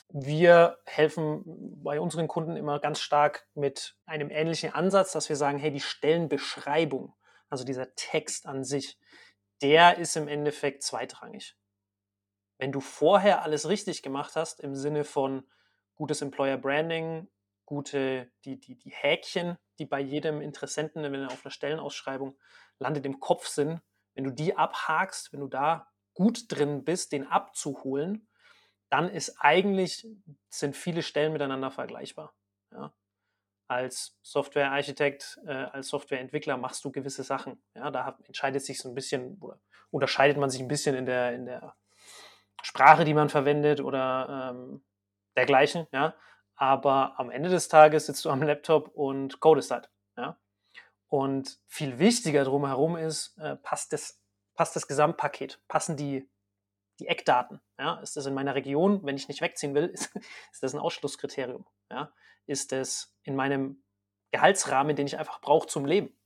Wir 0.08 0.78
helfen 0.86 1.42
bei 1.82 2.00
unseren 2.00 2.26
Kunden 2.26 2.56
immer 2.56 2.80
ganz 2.80 3.00
stark 3.00 3.46
mit 3.52 3.98
einem 4.06 4.30
ähnlichen 4.30 4.72
Ansatz, 4.72 5.12
dass 5.12 5.28
wir 5.28 5.36
sagen, 5.36 5.58
hey, 5.58 5.70
die 5.70 5.80
Stellenbeschreibung, 5.80 7.14
also 7.50 7.64
dieser 7.64 7.94
Text 7.96 8.46
an 8.46 8.64
sich, 8.64 8.98
der 9.60 9.98
ist 9.98 10.16
im 10.16 10.26
Endeffekt 10.26 10.82
zweitrangig. 10.84 11.54
Wenn 12.56 12.72
du 12.72 12.80
vorher 12.80 13.42
alles 13.42 13.68
richtig 13.68 14.02
gemacht 14.02 14.36
hast, 14.36 14.58
im 14.60 14.74
Sinne 14.74 15.04
von 15.04 15.46
gutes 15.96 16.22
Employer 16.22 16.56
Branding, 16.56 17.28
gute, 17.72 18.30
die, 18.44 18.60
die, 18.60 18.76
die 18.76 18.90
Häkchen, 18.90 19.56
die 19.78 19.86
bei 19.86 19.98
jedem 19.98 20.42
Interessenten, 20.42 21.02
wenn 21.02 21.14
er 21.14 21.28
auf 21.28 21.42
einer 21.42 21.50
Stellenausschreibung 21.50 22.38
landet, 22.78 23.06
im 23.06 23.18
Kopf 23.18 23.46
sind, 23.46 23.80
wenn 24.14 24.24
du 24.24 24.30
die 24.30 24.56
abhakst, 24.56 25.32
wenn 25.32 25.40
du 25.40 25.48
da 25.48 25.88
gut 26.12 26.44
drin 26.48 26.84
bist, 26.84 27.12
den 27.12 27.26
abzuholen, 27.26 28.28
dann 28.90 29.08
ist 29.08 29.36
eigentlich, 29.38 30.06
sind 30.50 30.76
viele 30.76 31.02
Stellen 31.02 31.32
miteinander 31.32 31.70
vergleichbar. 31.70 32.34
Ja 32.72 32.92
als 33.72 34.18
Softwarearchitekt, 34.20 35.40
äh, 35.46 35.50
als 35.50 35.88
Softwareentwickler 35.88 36.58
machst 36.58 36.84
du 36.84 36.92
gewisse 36.92 37.22
Sachen. 37.22 37.62
Ja, 37.74 37.90
da 37.90 38.18
entscheidet 38.26 38.62
sich 38.62 38.78
so 38.78 38.90
ein 38.90 38.94
bisschen 38.94 39.38
oder 39.40 39.58
unterscheidet 39.90 40.36
man 40.36 40.50
sich 40.50 40.60
ein 40.60 40.68
bisschen 40.68 40.94
in 40.94 41.06
der, 41.06 41.32
in 41.32 41.46
der 41.46 41.74
Sprache, 42.62 43.04
die 43.04 43.14
man 43.14 43.30
verwendet 43.30 43.80
oder 43.80 44.52
ähm, 44.52 44.84
dergleichen. 45.36 45.86
Ja, 45.90 46.14
aber 46.56 47.18
am 47.18 47.30
Ende 47.30 47.48
des 47.48 47.68
Tages 47.68 48.06
sitzt 48.06 48.24
du 48.24 48.30
am 48.30 48.42
Laptop 48.42 48.88
und 48.88 49.40
codest 49.40 49.70
halt. 49.70 49.90
Ja, 50.16 50.38
und 51.08 51.58
viel 51.66 51.98
wichtiger 51.98 52.44
drumherum 52.44 52.96
ist, 52.96 53.36
äh, 53.38 53.56
passt 53.56 53.92
das, 53.92 54.20
passt 54.54 54.76
das 54.76 54.88
Gesamtpaket, 54.88 55.60
passen 55.68 55.96
die 55.96 56.28
die 57.00 57.08
Eckdaten. 57.08 57.60
Ja? 57.78 58.00
Ist 58.00 58.16
das 58.16 58.26
in 58.26 58.34
meiner 58.34 58.54
Region, 58.54 59.04
wenn 59.04 59.16
ich 59.16 59.28
nicht 59.28 59.40
wegziehen 59.40 59.74
will, 59.74 59.86
ist, 59.94 60.14
ist 60.52 60.62
das 60.62 60.74
ein 60.74 60.80
Ausschlusskriterium? 60.80 61.66
Ja? 61.90 62.12
Ist 62.46 62.72
es 62.72 63.14
in 63.22 63.36
meinem 63.36 63.82
Gehaltsrahmen, 64.30 64.96
den 64.96 65.06
ich 65.06 65.18
einfach 65.18 65.40
brauche 65.40 65.66
zum 65.66 65.84
Leben? 65.84 66.16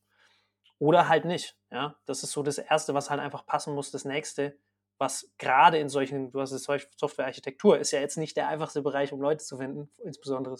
Oder 0.78 1.09
halt 1.09 1.25
nicht. 1.25 1.59
Ja? 1.71 1.97
Das 2.04 2.23
ist 2.23 2.33
so 2.33 2.42
das 2.42 2.59
Erste, 2.59 2.95
was 2.95 3.11
halt 3.11 3.21
einfach 3.21 3.47
passen 3.47 3.75
muss. 3.75 3.90
Das 3.90 4.04
Nächste, 4.04 4.59
was 4.99 5.31
gerade 5.38 5.79
in 5.79 5.88
solchen, 5.88 6.31
du 6.31 6.41
hast 6.41 6.53
es 6.53 6.65
Softwarearchitektur, 6.65 7.79
ist 7.79 7.91
ja 7.91 8.00
jetzt 8.00 8.17
nicht 8.17 8.37
der 8.37 8.49
einfachste 8.49 8.83
Bereich, 8.83 9.12
um 9.12 9.21
Leute 9.21 9.45
zu 9.45 9.59
finden, 9.59 9.91
insbesondere 10.03 10.57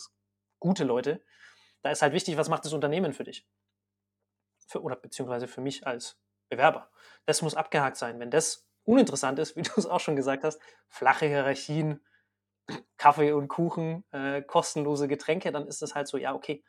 gute 0.61 0.85
Leute. 0.85 1.23
Da 1.83 1.90
ist 1.90 2.02
halt 2.02 2.12
wichtig, 2.12 2.37
was 2.37 2.49
macht 2.49 2.64
das 2.64 2.73
Unternehmen 2.73 3.12
für 3.12 3.25
dich? 3.25 3.47
Für, 4.66 4.83
oder 4.83 4.97
beziehungsweise 4.97 5.47
für 5.47 5.61
mich 5.61 5.87
als 5.87 6.19
Bewerber. 6.49 6.90
Das 7.25 7.43
muss 7.43 7.55
abgehakt 7.55 7.97
sein. 7.97 8.21
Wenn 8.21 8.31
das 8.31 8.66
uninteressant 8.85 9.38
ist, 9.38 9.57
wie 9.57 9.62
du 9.62 9.71
es 9.76 9.87
auch 9.87 10.00
schon 10.00 10.16
gesagt 10.16 10.45
hast, 10.45 10.61
flache 10.88 11.26
Hierarchien, 11.26 12.05
Kaffee 12.99 13.33
und 13.33 13.49
Kuchen, 13.49 14.05
äh, 14.12 14.43
kostenlose 14.43 15.09
Getränke, 15.09 15.52
dann 15.52 15.66
ist 15.66 15.83
das 15.83 15.95
halt 15.95 16.09
so, 16.09 16.19
ja, 16.19 16.35
okay, 16.35 16.64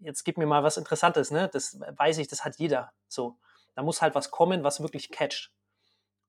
jetzt 0.00 0.24
gib 0.24 0.38
mir 0.38 0.46
mal 0.46 0.62
was 0.62 0.76
Interessantes, 0.76 1.30
ne? 1.30 1.48
Das 1.52 1.78
weiß 1.80 2.18
ich, 2.18 2.28
das 2.28 2.44
hat 2.44 2.56
jeder. 2.56 2.92
So, 3.08 3.38
da 3.74 3.82
muss 3.82 4.02
halt 4.02 4.14
was 4.14 4.30
kommen, 4.30 4.64
was 4.64 4.80
wirklich 4.80 5.10
catcht. 5.10 5.52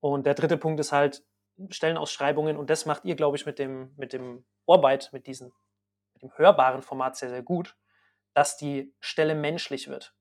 Und 0.06 0.28
der 0.28 0.36
dritte 0.36 0.58
Punkt 0.58 0.80
ist 0.80 0.92
halt 0.92 1.26
Stellenausschreibungen 1.72 2.58
und 2.58 2.70
das 2.70 2.86
macht 2.86 3.06
ihr, 3.06 3.16
glaube 3.16 3.38
ich, 3.38 3.48
mit 3.48 3.58
dem, 3.58 3.92
mit 3.98 4.14
dem 4.14 4.46
Orbeit, 4.68 5.10
mit 5.14 5.26
diesem, 5.26 5.52
mit 6.14 6.22
dem 6.22 6.38
hörbaren 6.38 6.84
Format 6.84 7.18
sehr, 7.18 7.30
sehr 7.30 7.42
gut, 7.42 7.76
dass 8.36 8.56
die 8.56 8.94
Stelle 9.00 9.34
menschlich 9.34 9.88
wird. 9.88 10.14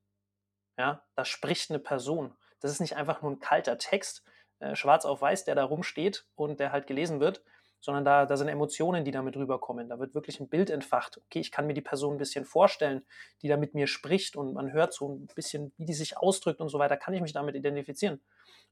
Ja, 0.75 1.05
da 1.13 1.23
spricht 1.23 1.69
eine 1.69 1.77
Person. 1.77 2.35
Das 2.61 2.71
ist 2.71 2.79
nicht 2.79 2.95
einfach 2.95 3.21
nur 3.21 3.29
ein 3.29 3.39
kalter 3.39 3.77
Text, 3.77 4.23
äh, 4.57 4.75
schwarz 4.75 5.05
auf 5.05 5.21
weiß, 5.21 5.45
der 5.45 5.53
da 5.53 5.65
rumsteht 5.65 6.27
und 6.33 6.59
der 6.59 6.71
halt 6.71 6.87
gelesen 6.87 7.19
wird, 7.19 7.43
sondern 7.85 8.03
da, 8.03 8.25
da 8.25 8.35
sind 8.35 8.47
Emotionen, 8.47 9.05
die 9.05 9.11
damit 9.11 9.37
rüberkommen. 9.37 9.87
Da 9.89 9.99
wird 9.99 10.15
wirklich 10.15 10.39
ein 10.39 10.49
Bild 10.49 10.71
entfacht. 10.71 11.19
Okay, 11.25 11.39
ich 11.39 11.51
kann 11.51 11.67
mir 11.67 11.75
die 11.75 11.81
Person 11.81 12.15
ein 12.15 12.17
bisschen 12.17 12.43
vorstellen, 12.43 13.05
die 13.43 13.47
da 13.47 13.57
mit 13.57 13.75
mir 13.75 13.85
spricht 13.85 14.35
und 14.35 14.53
man 14.53 14.73
hört 14.73 14.91
so 14.91 15.07
ein 15.07 15.27
bisschen, 15.35 15.71
wie 15.77 15.85
die 15.85 15.93
sich 15.93 16.17
ausdrückt 16.17 16.59
und 16.59 16.69
so 16.69 16.79
weiter, 16.79 16.97
kann 16.97 17.13
ich 17.13 17.21
mich 17.21 17.31
damit 17.31 17.55
identifizieren. 17.55 18.21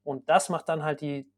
Und 0.03 0.27
das 0.27 0.49
macht 0.49 0.67
dann 0.67 0.83
halt 0.83 1.01
die 1.01 1.31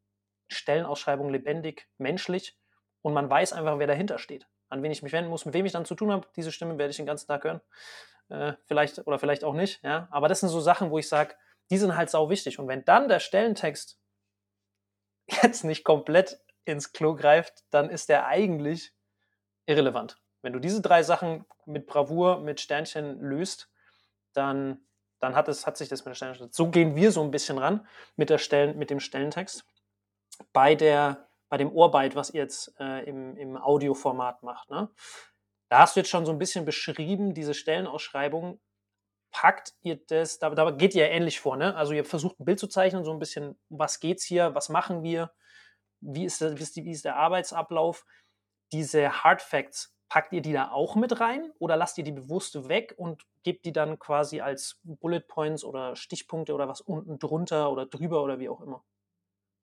Stellenausschreibung 0.48 1.30
lebendig, 1.30 1.90
menschlich 1.98 2.58
und 3.02 3.14
man 3.14 3.30
weiß 3.30 3.52
einfach, 3.52 3.78
wer 3.78 3.88
dahinter 3.88 4.20
steht, 4.20 4.48
an 4.70 4.82
wen 4.82 4.92
ich 4.92 5.04
mich 5.04 5.12
wenden 5.12 5.30
muss, 5.30 5.46
mit 5.46 5.54
wem 5.54 5.66
ich 5.66 5.74
dann 5.74 5.86
zu 5.86 5.96
tun 5.96 6.14
habe. 6.14 6.28
Diese 6.38 6.54
Stimme 6.54 6.78
werde 6.78 6.92
ich 6.92 6.98
den 6.98 7.06
ganzen 7.06 7.28
Tag 7.28 7.44
hören. 7.44 7.62
Äh, 8.30 8.54
vielleicht 8.64 9.06
oder 9.06 9.20
vielleicht 9.20 9.44
auch 9.44 9.54
nicht. 9.54 9.84
Ja? 9.84 10.08
Aber 10.12 10.30
das 10.30 10.40
sind 10.40 10.50
so 10.50 10.62
Sachen, 10.62 10.92
wo 10.92 10.98
ich 10.98 11.10
sage, 11.10 11.36
die 11.70 11.78
sind 11.78 11.98
halt 11.98 12.10
sau 12.10 12.30
wichtig. 12.30 12.58
Und 12.58 12.70
wenn 12.70 12.86
dann 12.86 13.10
der 13.10 13.20
Stellentext 13.20 14.00
jetzt 15.44 15.66
nicht 15.66 15.84
komplett 15.84 16.40
ins 16.66 16.92
Klo 16.94 17.16
greift, 17.16 17.64
dann 17.70 17.90
ist 17.90 18.10
der 18.10 18.28
eigentlich 18.28 18.94
irrelevant. 19.66 20.22
Wenn 20.42 20.54
du 20.54 20.60
diese 20.60 20.82
drei 20.82 21.04
Sachen 21.04 21.46
mit 21.66 21.88
Bravour, 21.88 22.40
mit 22.40 22.60
Sternchen 22.60 23.20
löst, 23.20 23.70
dann, 24.34 24.86
dann 25.20 25.36
hat, 25.36 25.48
es, 25.48 25.66
hat 25.66 25.78
sich 25.78 25.90
das 25.90 26.02
mit 26.02 26.12
der 26.12 26.16
Sternchen. 26.16 26.52
So 26.52 26.70
gehen 26.70 26.96
wir 26.96 27.12
so 27.12 27.24
ein 27.24 27.32
bisschen 27.32 27.58
ran 27.58 27.88
mit, 28.16 28.30
der 28.30 28.38
Stellen, 28.38 28.78
mit 28.78 28.90
dem 28.90 29.00
Stellentext. 29.00 29.66
Bei, 30.54 30.76
der, 30.76 31.28
bei 31.50 31.58
dem 31.58 31.72
Ohrbyte, 31.72 32.16
was 32.16 32.30
ihr 32.30 32.42
jetzt 32.42 32.76
äh, 32.80 33.04
im, 33.06 33.36
im 33.38 33.58
Audioformat 33.58 34.44
macht. 34.44 34.70
Ne? 34.70 34.90
Da 35.70 35.80
hast 35.80 35.96
du 35.96 36.02
jetzt 36.02 36.10
schon 36.10 36.26
so 36.26 36.32
ein 36.32 36.38
bisschen 36.38 36.66
beschrieben, 36.66 37.34
diese 37.34 37.54
Stellenausschreibung. 37.54 38.60
Packt 39.32 39.74
ihr 39.82 39.98
das, 40.08 40.40
da, 40.40 40.50
da 40.52 40.72
geht 40.72 40.96
ihr 40.96 41.10
ähnlich 41.10 41.42
vor, 41.42 41.58
ne? 41.58 41.76
Also 41.76 41.92
ihr 41.92 42.06
versucht 42.06 42.40
ein 42.40 42.46
Bild 42.46 42.58
zu 42.58 42.68
zeichnen, 42.68 43.04
so 43.04 43.12
ein 43.12 43.20
bisschen, 43.20 43.60
was 43.68 44.00
geht's 44.00 44.24
hier, 44.24 44.56
was 44.56 44.70
machen 44.70 45.04
wir, 45.04 45.34
wie 46.02 46.26
ist, 46.26 46.42
das, 46.42 46.76
wie 46.76 46.92
ist 46.92 47.06
der 47.06 47.16
Arbeitsablauf? 47.18 48.06
Diese 48.72 49.24
Hard 49.24 49.42
Facts, 49.42 49.96
packt 50.10 50.34
ihr 50.34 50.42
die 50.42 50.54
da 50.54 50.72
auch 50.72 50.96
mit 50.96 51.20
rein 51.20 51.52
oder 51.60 51.76
lasst 51.76 51.98
ihr 51.98 52.04
die 52.04 52.12
bewusst 52.12 52.68
weg 52.68 52.94
und 52.98 53.24
gebt 53.44 53.66
die 53.66 53.72
dann 53.72 54.00
quasi 54.00 54.40
als 54.40 54.80
Bullet 54.84 55.22
Points 55.22 55.64
oder 55.64 55.96
Stichpunkte 55.96 56.54
oder 56.54 56.68
was 56.68 56.82
unten 56.82 57.20
drunter 57.20 57.72
oder 57.72 57.86
drüber 57.86 58.24
oder 58.24 58.40
wie 58.40 58.50
auch 58.50 58.62
immer? 58.62 58.84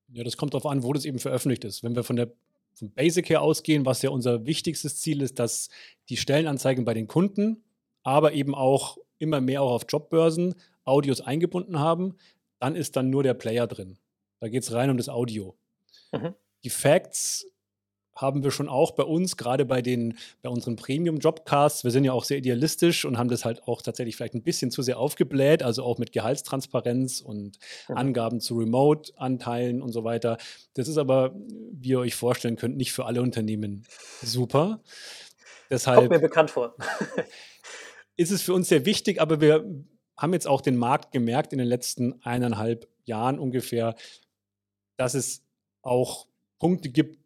Ja, 0.08 0.24
das 0.24 0.36
kommt 0.36 0.52
darauf 0.54 0.66
an, 0.66 0.82
wo 0.82 0.92
das 0.92 1.04
eben 1.04 1.18
veröffentlicht 1.18 1.64
ist. 1.64 1.82
Wenn 1.82 1.96
wir 1.96 2.04
von 2.04 2.16
der 2.16 2.32
vom 2.74 2.90
Basic 2.90 3.28
her 3.28 3.42
ausgehen, 3.42 3.84
was 3.84 4.02
ja 4.02 4.10
unser 4.10 4.46
wichtigstes 4.46 4.98
Ziel 5.00 5.20
ist, 5.20 5.38
dass 5.38 5.68
die 6.08 6.16
Stellenanzeigen 6.16 6.84
bei 6.84 6.94
den 6.94 7.06
Kunden, 7.06 7.64
aber 8.02 8.32
eben 8.32 8.54
auch 8.54 8.98
immer 9.18 9.40
mehr 9.40 9.62
auch 9.62 9.72
auf 9.72 9.84
Jobbörsen 9.88 10.54
Audios 10.84 11.20
eingebunden 11.20 11.78
haben, 11.78 12.16
dann 12.58 12.74
ist 12.74 12.96
dann 12.96 13.10
nur 13.10 13.22
der 13.22 13.34
Player 13.34 13.66
drin. 13.66 13.98
Da 14.40 14.48
geht 14.48 14.62
es 14.62 14.72
rein 14.72 14.90
um 14.90 14.96
das 14.96 15.08
Audio. 15.08 15.54
Mhm. 16.12 16.34
Die 16.64 16.70
Facts 16.70 17.46
haben 18.14 18.44
wir 18.44 18.50
schon 18.50 18.68
auch 18.68 18.92
bei 18.92 19.02
uns, 19.04 19.36
gerade 19.36 19.64
bei 19.64 19.80
den, 19.80 20.18
bei 20.42 20.50
unseren 20.50 20.76
Premium-Jobcasts. 20.76 21.82
Wir 21.82 21.90
sind 21.90 22.04
ja 22.04 22.12
auch 22.12 22.24
sehr 22.24 22.38
idealistisch 22.38 23.04
und 23.04 23.18
haben 23.18 23.28
das 23.28 23.44
halt 23.44 23.66
auch 23.66 23.82
tatsächlich 23.82 24.16
vielleicht 24.16 24.34
ein 24.34 24.42
bisschen 24.42 24.70
zu 24.70 24.82
sehr 24.82 24.98
aufgebläht, 24.98 25.62
also 25.62 25.82
auch 25.82 25.98
mit 25.98 26.12
Gehaltstransparenz 26.12 27.20
und 27.20 27.58
mhm. 27.88 27.96
Angaben 27.96 28.40
zu 28.40 28.56
Remote-Anteilen 28.58 29.82
und 29.82 29.92
so 29.92 30.04
weiter. 30.04 30.36
Das 30.74 30.88
ist 30.88 30.98
aber, 30.98 31.34
wie 31.72 31.90
ihr 31.90 32.00
euch 32.00 32.14
vorstellen 32.14 32.56
könnt, 32.56 32.76
nicht 32.76 32.92
für 32.92 33.06
alle 33.06 33.22
Unternehmen 33.22 33.84
super. 34.22 34.82
Deshalb 35.70 36.00
Kommt 36.00 36.10
mir 36.10 36.20
bekannt 36.20 36.50
vor. 36.50 36.76
ist 38.16 38.30
es 38.30 38.42
für 38.42 38.52
uns 38.52 38.68
sehr 38.68 38.84
wichtig, 38.84 39.20
aber 39.20 39.40
wir 39.40 39.64
haben 40.18 40.34
jetzt 40.34 40.46
auch 40.46 40.60
den 40.60 40.76
Markt 40.76 41.12
gemerkt 41.12 41.52
in 41.52 41.58
den 41.58 41.68
letzten 41.68 42.22
eineinhalb 42.22 42.88
Jahren 43.04 43.38
ungefähr, 43.38 43.94
dass 44.96 45.14
es 45.14 45.41
auch 45.82 46.26
Punkte 46.58 46.88
gibt, 46.88 47.18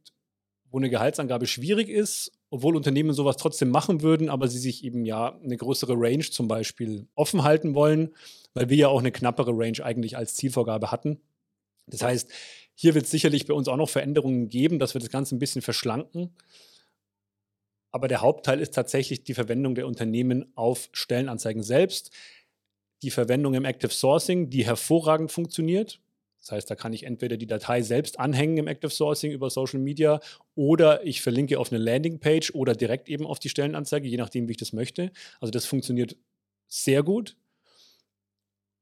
wo 0.71 0.79
eine 0.79 0.91
Gehaltsangabe 0.91 1.47
schwierig 1.47 1.89
ist, 1.89 2.33
obwohl 2.51 2.77
Unternehmen 2.77 3.13
sowas 3.13 3.37
trotzdem 3.37 3.71
machen 3.71 4.03
würden, 4.03 4.29
aber 4.29 4.49
sie 4.49 4.59
sich 4.59 4.85
eben 4.85 5.05
ja 5.05 5.39
eine 5.43 5.57
größere 5.57 5.95
Range 5.97 6.25
zum 6.25 6.49
Beispiel 6.49 7.07
offen 7.15 7.45
halten 7.45 7.75
wollen, 7.75 8.15
weil 8.55 8.69
wir 8.69 8.77
ja 8.77 8.89
auch 8.89 9.01
eine 9.01 9.13
knappere 9.13 9.53
Range 9.53 9.85
eigentlich 9.85 10.17
als 10.17 10.35
Zielvorgabe 10.37 10.91
hatten. 10.91 11.21
Das 11.87 12.03
heißt, 12.03 12.31
Hier 12.79 12.95
wird 12.95 13.07
es 13.07 13.11
sicherlich 13.11 13.47
bei 13.47 13.55
uns 13.55 13.69
auch 13.69 13.77
noch 13.79 13.89
Veränderungen 13.89 14.51
geben, 14.51 14.79
dass 14.79 14.95
wir 14.95 15.01
das 15.01 15.09
Ganze 15.09 15.35
ein 15.35 15.39
bisschen 15.39 15.63
verschlanken. 15.63 16.37
Aber 17.91 18.07
der 18.07 18.21
Hauptteil 18.21 18.61
ist 18.61 18.75
tatsächlich 18.75 19.25
die 19.25 19.33
Verwendung 19.33 19.75
der 19.75 19.87
Unternehmen 19.87 20.53
auf 20.55 20.91
Stellenanzeigen 20.93 21.63
selbst. 21.63 22.11
Die 23.01 23.11
Verwendung 23.11 23.55
im 23.55 23.65
Active 23.65 23.91
Sourcing, 23.91 24.51
die 24.51 24.67
hervorragend 24.67 25.33
funktioniert. 25.33 26.01
Das 26.47 26.53
heißt, 26.53 26.71
da 26.71 26.77
kann 26.77 26.93
ich 26.93 27.03
entweder 27.03 27.37
die 27.37 27.49
Datei 27.49 27.83
selbst 27.83 28.21
anhängen 28.21 28.59
im 28.59 28.69
Active 28.69 28.93
Sourcing 28.93 29.33
über 29.33 29.51
Social 29.51 29.81
Media 29.81 30.21
oder 30.55 31.05
ich 31.05 31.21
verlinke 31.21 31.59
auf 31.59 31.73
eine 31.73 31.83
Landingpage 31.83 32.53
oder 32.55 32.75
direkt 32.75 33.09
eben 33.09 33.27
auf 33.27 33.41
die 33.41 33.49
Stellenanzeige, 33.49 34.07
je 34.07 34.17
nachdem, 34.17 34.47
wie 34.47 34.53
ich 34.53 34.57
das 34.57 34.73
möchte. 34.73 35.11
Also 35.41 35.51
das 35.51 35.67
funktioniert 35.67 36.17
sehr 36.69 37.03
gut. 37.03 37.37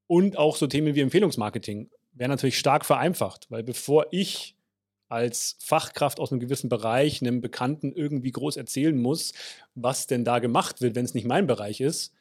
Und 0.06 0.36
auch 0.36 0.56
so 0.56 0.66
Themen 0.66 0.94
wie 0.94 1.00
Empfehlungsmarketing 1.00 1.88
werden 2.12 2.32
natürlich 2.32 2.58
stark 2.58 2.84
vereinfacht, 2.84 3.50
weil 3.50 3.62
bevor 3.62 4.08
ich 4.10 4.56
als 5.08 5.56
Fachkraft 5.60 6.20
aus 6.20 6.32
einem 6.32 6.40
gewissen 6.40 6.68
Bereich 6.68 7.22
einem 7.22 7.40
Bekannten 7.40 7.92
irgendwie 7.92 8.32
groß 8.32 8.58
erzählen 8.58 9.00
muss, 9.00 9.32
was 9.74 10.06
denn 10.06 10.26
da 10.26 10.38
gemacht 10.38 10.82
wird, 10.82 10.94
wenn 10.96 11.06
es 11.06 11.14
nicht 11.14 11.26
mein 11.26 11.46
Bereich 11.46 11.80
ist, 11.80 12.12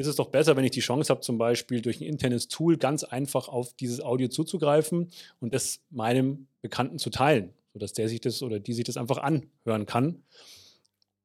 ist 0.00 0.06
es 0.06 0.16
doch 0.16 0.30
besser, 0.30 0.56
wenn 0.56 0.64
ich 0.64 0.70
die 0.70 0.80
Chance 0.80 1.10
habe, 1.10 1.20
zum 1.20 1.36
Beispiel 1.36 1.82
durch 1.82 2.00
ein 2.00 2.06
internes 2.06 2.48
Tool 2.48 2.78
ganz 2.78 3.04
einfach 3.04 3.48
auf 3.48 3.74
dieses 3.74 4.00
Audio 4.00 4.28
zuzugreifen 4.28 5.10
und 5.40 5.52
das 5.52 5.80
meinem 5.90 6.46
Bekannten 6.62 6.98
zu 6.98 7.10
teilen, 7.10 7.52
sodass 7.74 7.92
der 7.92 8.08
sich 8.08 8.22
das 8.22 8.42
oder 8.42 8.58
die 8.60 8.72
sich 8.72 8.84
das 8.84 8.96
einfach 8.96 9.18
anhören 9.18 9.84
kann, 9.84 10.22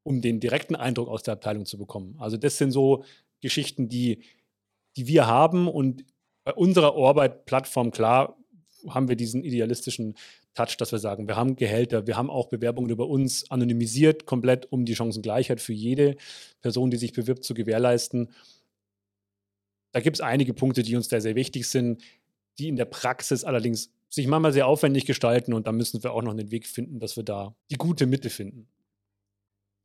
um 0.03 0.21
den 0.21 0.41
direkten 0.41 0.75
Eindruck 0.75 1.07
aus 1.07 1.23
der 1.23 1.35
Abteilung 1.35 1.65
zu 1.65 1.77
bekommen. 1.77 2.17
Also 2.19 2.35
das 2.35 2.57
sind 2.57 2.71
so 2.71 3.05
Geschichten, 3.39 3.87
die, 3.87 4.19
die 4.97 5.07
wir 5.07 5.25
haben 5.25 5.69
und 5.69 6.03
bei 6.43 6.53
unserer 6.53 6.95
Orbit-Plattform, 6.95 7.91
klar, 7.91 8.37
haben 8.89 9.07
wir 9.07 9.15
diesen 9.15 9.43
idealistischen 9.43 10.15
Touch, 10.53 10.77
dass 10.77 10.91
wir 10.91 10.99
sagen, 10.99 11.27
wir 11.27 11.35
haben 11.35 11.55
Gehälter, 11.55 12.07
wir 12.07 12.17
haben 12.17 12.29
auch 12.29 12.49
Bewerbungen 12.49 12.89
über 12.89 13.07
uns 13.07 13.49
anonymisiert, 13.49 14.25
komplett, 14.25 14.71
um 14.71 14.85
die 14.85 14.95
Chancengleichheit 14.95 15.59
für 15.59 15.73
jede 15.73 16.17
Person, 16.61 16.91
die 16.91 16.97
sich 16.97 17.13
bewirbt, 17.13 17.43
zu 17.43 17.53
gewährleisten. 17.53 18.29
Da 19.95 20.01
gibt 20.01 20.17
es 20.17 20.21
einige 20.21 20.53
Punkte, 20.53 20.83
die 20.83 20.97
uns 20.97 21.07
da 21.07 21.21
sehr 21.21 21.35
wichtig 21.35 21.69
sind, 21.69 22.03
die 22.59 22.67
in 22.67 22.75
der 22.75 22.83
Praxis 22.83 23.45
allerdings 23.45 23.93
sich 24.09 24.27
manchmal 24.27 24.51
sehr 24.51 24.67
aufwendig 24.67 25.05
gestalten 25.05 25.53
und 25.53 25.67
da 25.67 25.71
müssen 25.71 26.03
wir 26.03 26.11
auch 26.11 26.21
noch 26.21 26.33
einen 26.33 26.51
Weg 26.51 26.67
finden, 26.67 26.99
dass 26.99 27.15
wir 27.15 27.23
da 27.23 27.55
die 27.71 27.77
gute 27.77 28.05
Mitte 28.05 28.29
finden. 28.29 28.67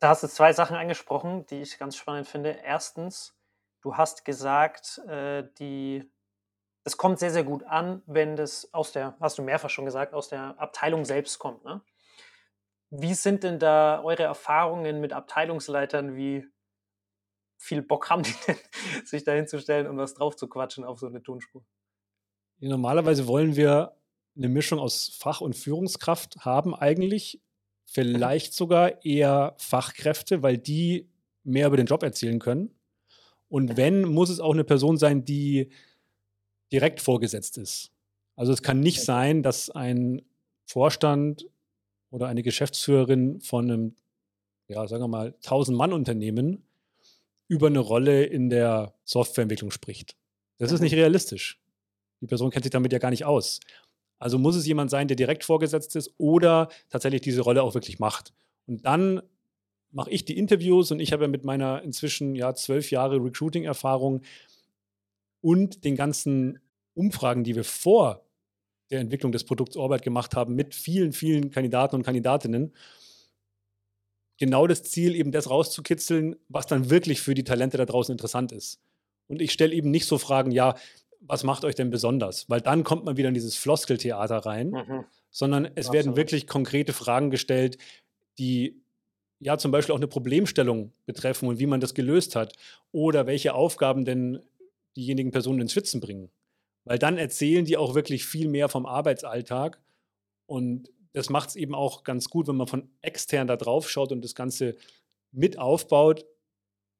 Da 0.00 0.08
hast 0.08 0.24
du 0.24 0.26
zwei 0.26 0.52
Sachen 0.52 0.74
angesprochen, 0.74 1.46
die 1.46 1.62
ich 1.62 1.78
ganz 1.78 1.94
spannend 1.94 2.26
finde. 2.26 2.58
Erstens, 2.64 3.36
du 3.82 3.96
hast 3.96 4.24
gesagt, 4.24 4.98
äh, 5.06 5.44
die 5.60 6.10
es 6.82 6.96
kommt 6.96 7.20
sehr, 7.20 7.30
sehr 7.30 7.44
gut 7.44 7.62
an, 7.62 8.02
wenn 8.06 8.34
das 8.34 8.74
aus 8.74 8.90
der, 8.90 9.16
hast 9.20 9.38
du 9.38 9.42
mehrfach 9.42 9.70
schon 9.70 9.84
gesagt, 9.84 10.12
aus 10.12 10.28
der 10.28 10.58
Abteilung 10.58 11.04
selbst 11.04 11.38
kommt. 11.38 11.64
Ne? 11.64 11.82
Wie 12.90 13.14
sind 13.14 13.44
denn 13.44 13.60
da 13.60 14.02
eure 14.02 14.24
Erfahrungen 14.24 15.00
mit 15.00 15.12
Abteilungsleitern? 15.12 16.16
Wie 16.16 16.48
viel 17.60 17.82
Bock 17.82 18.08
haben 18.08 18.22
die 18.24 18.34
denn, 18.46 18.56
sich 19.04 19.22
da 19.22 19.32
hinzustellen 19.32 19.86
und 19.86 19.98
was 19.98 20.14
drauf 20.14 20.34
zu 20.34 20.48
quatschen 20.48 20.82
auf 20.84 20.98
so 20.98 21.06
eine 21.06 21.22
Tonspur? 21.22 21.62
Ja, 22.58 22.70
normalerweise 22.70 23.26
wollen 23.26 23.54
wir 23.54 23.96
eine 24.36 24.48
Mischung 24.48 24.78
aus 24.78 25.08
Fach- 25.08 25.40
und 25.40 25.54
Führungskraft 25.54 26.44
haben, 26.44 26.74
eigentlich. 26.74 27.40
Vielleicht 27.84 28.54
sogar 28.54 29.04
eher 29.04 29.54
Fachkräfte, 29.58 30.42
weil 30.42 30.56
die 30.56 31.08
mehr 31.42 31.66
über 31.66 31.76
den 31.76 31.86
Job 31.86 32.02
erzählen 32.02 32.38
können. 32.38 32.74
Und 33.48 33.76
wenn, 33.76 34.02
muss 34.02 34.30
es 34.30 34.40
auch 34.40 34.52
eine 34.52 34.64
Person 34.64 34.96
sein, 34.96 35.24
die 35.24 35.70
direkt 36.72 37.00
vorgesetzt 37.00 37.58
ist. 37.58 37.90
Also 38.36 38.52
es 38.52 38.62
kann 38.62 38.80
nicht 38.80 39.02
sein, 39.02 39.42
dass 39.42 39.70
ein 39.70 40.22
Vorstand 40.66 41.46
oder 42.10 42.28
eine 42.28 42.42
Geschäftsführerin 42.42 43.40
von 43.40 43.70
einem, 43.70 43.96
ja, 44.68 44.86
sagen 44.86 45.02
wir 45.02 45.08
mal, 45.08 45.34
1000-Mann-Unternehmen 45.42 46.64
über 47.50 47.66
eine 47.66 47.80
Rolle 47.80 48.24
in 48.24 48.48
der 48.48 48.94
Softwareentwicklung 49.04 49.72
spricht. 49.72 50.16
Das 50.58 50.70
ist 50.70 50.80
nicht 50.80 50.94
realistisch. 50.94 51.60
Die 52.20 52.26
Person 52.26 52.50
kennt 52.50 52.64
sich 52.64 52.70
damit 52.70 52.92
ja 52.92 53.00
gar 53.00 53.10
nicht 53.10 53.24
aus. 53.24 53.58
Also 54.20 54.38
muss 54.38 54.54
es 54.54 54.66
jemand 54.66 54.88
sein, 54.88 55.08
der 55.08 55.16
direkt 55.16 55.42
vorgesetzt 55.42 55.96
ist 55.96 56.14
oder 56.16 56.68
tatsächlich 56.90 57.22
diese 57.22 57.40
Rolle 57.40 57.64
auch 57.64 57.74
wirklich 57.74 57.98
macht. 57.98 58.32
Und 58.66 58.86
dann 58.86 59.20
mache 59.90 60.10
ich 60.10 60.24
die 60.24 60.38
Interviews 60.38 60.92
und 60.92 61.00
ich 61.00 61.12
habe 61.12 61.24
ja 61.24 61.28
mit 61.28 61.42
meiner 61.42 61.82
inzwischen 61.82 62.36
ja 62.36 62.54
zwölf 62.54 62.92
Jahre 62.92 63.16
Recruiting-Erfahrung 63.16 64.22
und 65.40 65.84
den 65.84 65.96
ganzen 65.96 66.60
Umfragen, 66.94 67.42
die 67.42 67.56
wir 67.56 67.64
vor 67.64 68.24
der 68.90 69.00
Entwicklung 69.00 69.32
des 69.32 69.42
Produkts 69.42 69.76
Orbit 69.76 70.02
gemacht 70.02 70.36
haben, 70.36 70.54
mit 70.54 70.76
vielen, 70.76 71.12
vielen 71.12 71.50
Kandidaten 71.50 71.96
und 71.96 72.04
Kandidatinnen, 72.04 72.72
genau 74.40 74.66
das 74.66 74.82
Ziel, 74.82 75.14
eben 75.14 75.30
das 75.30 75.48
rauszukitzeln, 75.48 76.34
was 76.48 76.66
dann 76.66 76.90
wirklich 76.90 77.20
für 77.20 77.34
die 77.34 77.44
Talente 77.44 77.76
da 77.76 77.84
draußen 77.84 78.12
interessant 78.12 78.50
ist. 78.50 78.80
Und 79.28 79.40
ich 79.40 79.52
stelle 79.52 79.72
eben 79.74 79.92
nicht 79.92 80.06
so 80.06 80.18
Fragen, 80.18 80.50
ja, 80.50 80.74
was 81.20 81.44
macht 81.44 81.64
euch 81.64 81.74
denn 81.74 81.90
besonders? 81.90 82.48
Weil 82.48 82.62
dann 82.62 82.82
kommt 82.82 83.04
man 83.04 83.16
wieder 83.16 83.28
in 83.28 83.34
dieses 83.34 83.56
Floskeltheater 83.56 84.38
rein, 84.38 84.70
mhm. 84.70 85.04
sondern 85.30 85.66
es 85.66 85.86
Absolut. 85.86 85.92
werden 85.92 86.16
wirklich 86.16 86.46
konkrete 86.46 86.92
Fragen 86.92 87.30
gestellt, 87.30 87.76
die 88.38 88.80
ja 89.38 89.58
zum 89.58 89.70
Beispiel 89.70 89.94
auch 89.94 89.98
eine 89.98 90.08
Problemstellung 90.08 90.92
betreffen 91.04 91.48
und 91.48 91.58
wie 91.58 91.66
man 91.66 91.80
das 91.80 91.94
gelöst 91.94 92.34
hat 92.34 92.54
oder 92.92 93.26
welche 93.26 93.54
Aufgaben 93.54 94.04
denn 94.04 94.40
diejenigen 94.96 95.30
Personen 95.30 95.60
ins 95.60 95.72
Schwitzen 95.72 96.00
bringen. 96.00 96.30
Weil 96.84 96.98
dann 96.98 97.18
erzählen 97.18 97.66
die 97.66 97.76
auch 97.76 97.94
wirklich 97.94 98.24
viel 98.24 98.48
mehr 98.48 98.70
vom 98.70 98.86
Arbeitsalltag. 98.86 99.78
Und 100.46 100.90
das 101.12 101.30
macht 101.30 101.50
es 101.50 101.56
eben 101.56 101.74
auch 101.74 102.04
ganz 102.04 102.30
gut, 102.30 102.48
wenn 102.48 102.56
man 102.56 102.66
von 102.66 102.88
extern 103.02 103.46
da 103.46 103.56
drauf 103.56 103.88
schaut 103.90 104.12
und 104.12 104.22
das 104.22 104.34
Ganze 104.34 104.76
mit 105.32 105.58
aufbaut, 105.58 106.24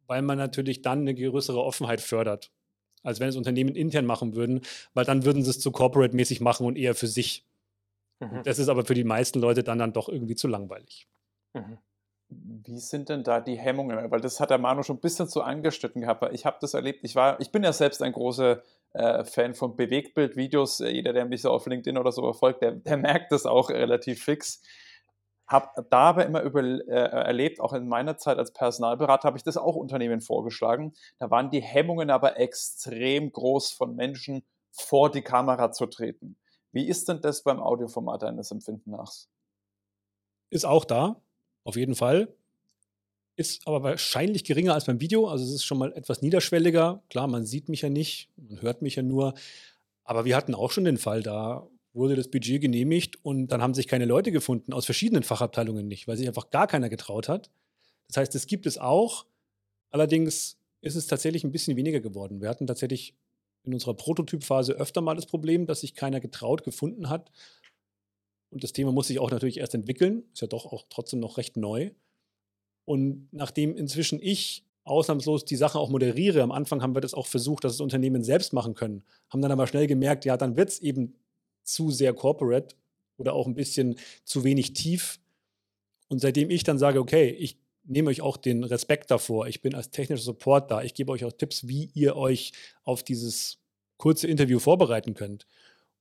weil 0.06 0.22
man 0.22 0.38
natürlich 0.38 0.82
dann 0.82 1.00
eine 1.00 1.14
größere 1.14 1.62
Offenheit 1.62 2.00
fördert, 2.00 2.50
als 3.02 3.20
wenn 3.20 3.28
es 3.28 3.36
Unternehmen 3.36 3.74
intern 3.74 4.06
machen 4.06 4.34
würden, 4.34 4.62
weil 4.94 5.04
dann 5.04 5.24
würden 5.24 5.44
sie 5.44 5.50
es 5.50 5.60
zu 5.60 5.70
corporate-mäßig 5.70 6.40
machen 6.40 6.66
und 6.66 6.76
eher 6.76 6.94
für 6.94 7.06
sich. 7.06 7.46
Mhm. 8.18 8.42
Das 8.44 8.58
ist 8.58 8.68
aber 8.68 8.84
für 8.84 8.94
die 8.94 9.04
meisten 9.04 9.40
Leute 9.40 9.62
dann, 9.62 9.78
dann 9.78 9.92
doch 9.92 10.08
irgendwie 10.08 10.34
zu 10.34 10.48
langweilig. 10.48 11.08
Mhm. 11.54 11.78
Wie 12.28 12.78
sind 12.78 13.08
denn 13.08 13.24
da 13.24 13.40
die 13.40 13.58
Hemmungen? 13.58 14.10
Weil 14.10 14.20
das 14.20 14.38
hat 14.38 14.50
der 14.50 14.58
Manu 14.58 14.84
schon 14.84 14.96
ein 14.96 15.00
bisschen 15.00 15.26
so 15.26 15.42
angeschnitten 15.42 16.02
gehabt. 16.02 16.22
Weil 16.22 16.34
ich 16.34 16.46
habe 16.46 16.58
das 16.60 16.74
erlebt. 16.74 17.00
Ich 17.02 17.16
war, 17.16 17.40
ich 17.40 17.50
bin 17.50 17.64
ja 17.64 17.72
selbst 17.72 18.02
ein 18.02 18.12
großer 18.12 18.62
äh, 18.92 19.24
Fan 19.24 19.54
von 19.54 19.76
Bewegtbildvideos. 19.76 20.80
Äh, 20.80 20.90
jeder, 20.90 21.12
der 21.12 21.24
mich 21.24 21.42
so 21.42 21.50
auf 21.50 21.66
LinkedIn 21.66 21.98
oder 21.98 22.12
so 22.12 22.22
verfolgt, 22.22 22.62
der, 22.62 22.72
der 22.72 22.96
merkt 22.96 23.32
das 23.32 23.46
auch 23.46 23.70
relativ 23.70 24.22
fix. 24.22 24.62
Habe 25.46 25.84
da 25.90 26.10
aber 26.10 26.26
immer 26.26 26.42
über, 26.42 26.62
äh, 26.62 26.84
erlebt, 26.86 27.60
auch 27.60 27.72
in 27.72 27.88
meiner 27.88 28.16
Zeit 28.16 28.38
als 28.38 28.52
Personalberater, 28.52 29.26
habe 29.26 29.36
ich 29.36 29.42
das 29.42 29.56
auch 29.56 29.74
Unternehmen 29.74 30.20
vorgeschlagen. 30.20 30.94
Da 31.18 31.30
waren 31.30 31.50
die 31.50 31.60
Hemmungen 31.60 32.10
aber 32.10 32.38
extrem 32.38 33.32
groß 33.32 33.72
von 33.72 33.96
Menschen, 33.96 34.44
vor 34.70 35.10
die 35.10 35.22
Kamera 35.22 35.72
zu 35.72 35.86
treten. 35.86 36.36
Wie 36.70 36.86
ist 36.86 37.08
denn 37.08 37.20
das 37.20 37.42
beim 37.42 37.60
Audioformat 37.60 38.22
deines 38.22 38.52
Empfinden 38.52 38.92
nach? 38.92 39.12
Ist 40.50 40.64
auch 40.64 40.84
da 40.84 41.20
auf 41.64 41.76
jeden 41.76 41.94
Fall. 41.94 42.32
Ist 43.40 43.66
aber 43.66 43.82
wahrscheinlich 43.82 44.44
geringer 44.44 44.74
als 44.74 44.84
beim 44.84 45.00
Video. 45.00 45.26
Also 45.26 45.46
es 45.46 45.50
ist 45.50 45.64
schon 45.64 45.78
mal 45.78 45.94
etwas 45.94 46.20
niederschwelliger. 46.20 47.02
Klar, 47.08 47.26
man 47.26 47.46
sieht 47.46 47.70
mich 47.70 47.80
ja 47.80 47.88
nicht, 47.88 48.28
man 48.36 48.60
hört 48.60 48.82
mich 48.82 48.96
ja 48.96 49.02
nur. 49.02 49.32
Aber 50.04 50.26
wir 50.26 50.36
hatten 50.36 50.54
auch 50.54 50.70
schon 50.70 50.84
den 50.84 50.98
Fall, 50.98 51.22
da 51.22 51.66
wurde 51.94 52.16
das 52.16 52.28
Budget 52.28 52.60
genehmigt 52.60 53.24
und 53.24 53.46
dann 53.46 53.62
haben 53.62 53.72
sich 53.72 53.88
keine 53.88 54.04
Leute 54.04 54.30
gefunden, 54.30 54.74
aus 54.74 54.84
verschiedenen 54.84 55.22
Fachabteilungen 55.22 55.88
nicht, 55.88 56.06
weil 56.06 56.18
sich 56.18 56.28
einfach 56.28 56.50
gar 56.50 56.66
keiner 56.66 56.90
getraut 56.90 57.30
hat. 57.30 57.48
Das 58.08 58.18
heißt, 58.18 58.34
es 58.34 58.46
gibt 58.46 58.66
es 58.66 58.76
auch. 58.76 59.24
Allerdings 59.88 60.58
ist 60.82 60.96
es 60.96 61.06
tatsächlich 61.06 61.42
ein 61.42 61.50
bisschen 61.50 61.78
weniger 61.78 62.00
geworden. 62.00 62.42
Wir 62.42 62.50
hatten 62.50 62.66
tatsächlich 62.66 63.14
in 63.64 63.72
unserer 63.72 63.94
Prototypphase 63.94 64.74
öfter 64.74 65.00
mal 65.00 65.14
das 65.14 65.24
Problem, 65.24 65.64
dass 65.64 65.80
sich 65.80 65.94
keiner 65.94 66.20
getraut 66.20 66.62
gefunden 66.62 67.08
hat. 67.08 67.30
Und 68.50 68.64
das 68.64 68.74
Thema 68.74 68.92
muss 68.92 69.06
sich 69.06 69.18
auch 69.18 69.30
natürlich 69.30 69.60
erst 69.60 69.74
entwickeln. 69.74 70.24
Ist 70.34 70.42
ja 70.42 70.46
doch 70.46 70.66
auch 70.66 70.84
trotzdem 70.90 71.20
noch 71.20 71.38
recht 71.38 71.56
neu. 71.56 71.92
Und 72.90 73.28
nachdem 73.30 73.76
inzwischen 73.76 74.18
ich 74.20 74.64
ausnahmslos 74.82 75.44
die 75.44 75.54
Sache 75.54 75.78
auch 75.78 75.90
moderiere, 75.90 76.42
am 76.42 76.50
Anfang 76.50 76.82
haben 76.82 76.96
wir 76.96 77.00
das 77.00 77.14
auch 77.14 77.28
versucht, 77.28 77.62
dass 77.62 77.74
das 77.74 77.80
Unternehmen 77.80 78.24
selbst 78.24 78.52
machen 78.52 78.74
können, 78.74 79.04
haben 79.28 79.40
dann 79.40 79.52
aber 79.52 79.68
schnell 79.68 79.86
gemerkt, 79.86 80.24
ja, 80.24 80.36
dann 80.36 80.56
wird 80.56 80.70
es 80.70 80.80
eben 80.80 81.14
zu 81.62 81.92
sehr 81.92 82.12
corporate 82.14 82.74
oder 83.16 83.34
auch 83.34 83.46
ein 83.46 83.54
bisschen 83.54 83.94
zu 84.24 84.42
wenig 84.42 84.72
tief. 84.72 85.20
Und 86.08 86.18
seitdem 86.18 86.50
ich 86.50 86.64
dann 86.64 86.80
sage, 86.80 86.98
okay, 86.98 87.30
ich 87.30 87.60
nehme 87.84 88.10
euch 88.10 88.22
auch 88.22 88.36
den 88.36 88.64
Respekt 88.64 89.12
davor, 89.12 89.46
ich 89.46 89.62
bin 89.62 89.76
als 89.76 89.92
technischer 89.92 90.24
Support 90.24 90.72
da, 90.72 90.82
ich 90.82 90.94
gebe 90.94 91.12
euch 91.12 91.24
auch 91.24 91.32
Tipps, 91.32 91.68
wie 91.68 91.92
ihr 91.94 92.16
euch 92.16 92.50
auf 92.82 93.04
dieses 93.04 93.58
kurze 93.98 94.26
Interview 94.26 94.58
vorbereiten 94.58 95.14
könnt 95.14 95.46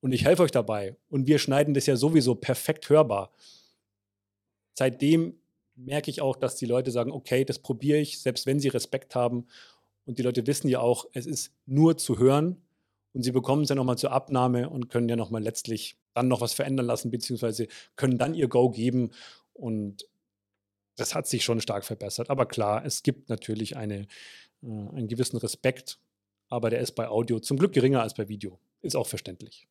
und 0.01 0.11
ich 0.11 0.25
helfe 0.25 0.41
euch 0.41 0.49
dabei. 0.49 0.95
Und 1.07 1.27
wir 1.27 1.37
schneiden 1.37 1.75
das 1.75 1.85
ja 1.85 1.95
sowieso 1.95 2.33
perfekt 2.33 2.89
hörbar. 2.89 3.31
Seitdem 4.73 5.38
merke 5.85 6.11
ich 6.11 6.21
auch, 6.21 6.35
dass 6.35 6.55
die 6.55 6.65
Leute 6.65 6.91
sagen, 6.91 7.11
okay, 7.11 7.45
das 7.45 7.59
probiere 7.59 7.99
ich, 7.99 8.19
selbst 8.19 8.45
wenn 8.45 8.59
sie 8.59 8.67
Respekt 8.67 9.15
haben. 9.15 9.47
Und 10.05 10.17
die 10.17 10.23
Leute 10.23 10.45
wissen 10.47 10.67
ja 10.67 10.79
auch, 10.79 11.05
es 11.13 11.25
ist 11.25 11.53
nur 11.65 11.97
zu 11.97 12.17
hören 12.17 12.61
und 13.13 13.23
sie 13.23 13.31
bekommen 13.31 13.63
es 13.63 13.69
ja 13.69 13.75
nochmal 13.75 13.97
zur 13.97 14.11
Abnahme 14.11 14.69
und 14.69 14.89
können 14.89 15.09
ja 15.09 15.15
nochmal 15.15 15.43
letztlich 15.43 15.97
dann 16.13 16.27
noch 16.27 16.41
was 16.41 16.53
verändern 16.53 16.85
lassen, 16.85 17.11
beziehungsweise 17.11 17.67
können 17.95 18.17
dann 18.17 18.33
ihr 18.33 18.47
Go 18.47 18.69
geben. 18.69 19.11
Und 19.53 20.05
das 20.95 21.15
hat 21.15 21.27
sich 21.27 21.43
schon 21.43 21.61
stark 21.61 21.85
verbessert. 21.85 22.29
Aber 22.29 22.45
klar, 22.45 22.85
es 22.85 23.03
gibt 23.03 23.29
natürlich 23.29 23.77
eine, 23.77 24.07
äh, 24.61 24.67
einen 24.67 25.07
gewissen 25.07 25.37
Respekt, 25.37 25.99
aber 26.49 26.69
der 26.69 26.79
ist 26.79 26.93
bei 26.93 27.07
Audio 27.07 27.39
zum 27.39 27.57
Glück 27.57 27.73
geringer 27.73 28.01
als 28.01 28.15
bei 28.15 28.27
Video. 28.27 28.59
Ist 28.81 28.95
auch 28.95 29.07
verständlich. 29.07 29.67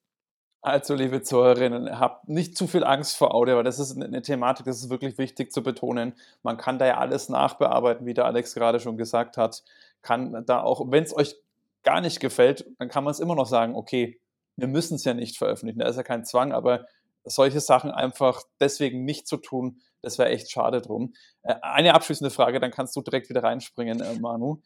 Also, 0.60 0.94
liebe 0.94 1.22
Zuhörerinnen, 1.22 2.00
habt 2.00 2.28
nicht 2.28 2.56
zu 2.56 2.66
viel 2.66 2.82
Angst 2.82 3.16
vor 3.16 3.32
Audio, 3.32 3.56
weil 3.56 3.64
das 3.64 3.78
ist 3.78 4.00
eine 4.00 4.22
Thematik, 4.22 4.66
das 4.66 4.78
ist 4.78 4.90
wirklich 4.90 5.16
wichtig 5.16 5.52
zu 5.52 5.62
betonen. 5.62 6.14
Man 6.42 6.56
kann 6.56 6.78
da 6.78 6.86
ja 6.86 6.98
alles 6.98 7.28
nachbearbeiten, 7.28 8.06
wie 8.06 8.14
der 8.14 8.24
Alex 8.24 8.54
gerade 8.54 8.80
schon 8.80 8.96
gesagt 8.96 9.36
hat. 9.36 9.62
Kann 10.02 10.44
da 10.46 10.60
auch, 10.60 10.90
wenn 10.90 11.04
es 11.04 11.16
euch 11.16 11.36
gar 11.84 12.00
nicht 12.00 12.18
gefällt, 12.18 12.66
dann 12.78 12.88
kann 12.88 13.04
man 13.04 13.12
es 13.12 13.20
immer 13.20 13.36
noch 13.36 13.46
sagen, 13.46 13.76
okay, 13.76 14.20
wir 14.56 14.66
müssen 14.66 14.96
es 14.96 15.04
ja 15.04 15.14
nicht 15.14 15.38
veröffentlichen, 15.38 15.78
da 15.78 15.86
ist 15.86 15.96
ja 15.96 16.02
kein 16.02 16.24
Zwang, 16.24 16.52
aber 16.52 16.86
solche 17.24 17.60
Sachen 17.60 17.90
einfach 17.90 18.42
deswegen 18.60 19.04
nicht 19.04 19.28
zu 19.28 19.36
tun, 19.36 19.80
das 20.02 20.18
wäre 20.18 20.28
echt 20.30 20.50
schade 20.50 20.80
drum. 20.80 21.14
Äh, 21.42 21.54
eine 21.62 21.94
abschließende 21.94 22.30
Frage, 22.30 22.60
dann 22.60 22.70
kannst 22.70 22.96
du 22.96 23.02
direkt 23.02 23.28
wieder 23.28 23.42
reinspringen, 23.42 24.00
äh, 24.00 24.14
Manu. 24.18 24.60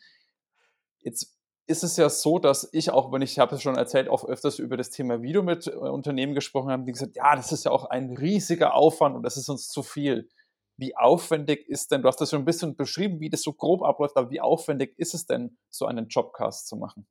Jetzt 1.01 1.37
ist 1.67 1.85
es 1.85 1.97
ja 1.97 2.09
so, 2.09 2.39
dass 2.39 2.69
ich 2.73 2.91
auch, 2.91 3.13
wenn 3.13 3.23
ich, 3.23 3.39
habe 3.39 3.55
es 3.55 3.63
schon 3.63 3.77
erzählt, 3.77 4.09
auch 4.09 4.25
öfters 4.25 4.59
über 4.59 4.77
das 4.77 4.91
Thema 4.91 5.23
Video 5.23 5.43
mit 5.43 5.67
äh, 5.67 5.71
Unternehmen 5.71 6.35
gesprochen 6.35 6.71
habe, 6.71 6.85
die 6.85 6.93
gesagt, 6.93 7.17
ja, 7.17 7.37
das 7.37 7.53
ist 7.53 7.65
ja 7.65 7.71
auch 7.71 7.85
ein 7.85 8.17
riesiger 8.17 8.75
Aufwand 8.75 9.15
und 9.15 9.23
das 9.23 9.37
ist 9.37 9.49
uns 9.49 9.69
zu 9.69 9.83
viel. 9.83 10.29
Wie 10.77 10.97
aufwendig 10.97 11.69
ist 11.69 11.93
denn, 11.93 12.03
du 12.03 12.09
hast 12.09 12.21
das 12.21 12.31
schon 12.31 12.43
ein 12.43 12.45
bisschen 12.45 12.77
beschrieben, 12.77 13.21
wie 13.21 13.31
das 13.31 13.43
so 13.43 13.53
grob 13.53 13.83
abläuft, 13.83 14.17
aber 14.17 14.31
wie 14.31 14.41
aufwendig 14.41 14.99
ist 14.99 15.15
es 15.15 15.27
denn, 15.27 15.57
so 15.71 15.87
einen 15.87 16.09
Jobcast 16.09 16.67
zu 16.67 16.77
machen? 16.77 17.07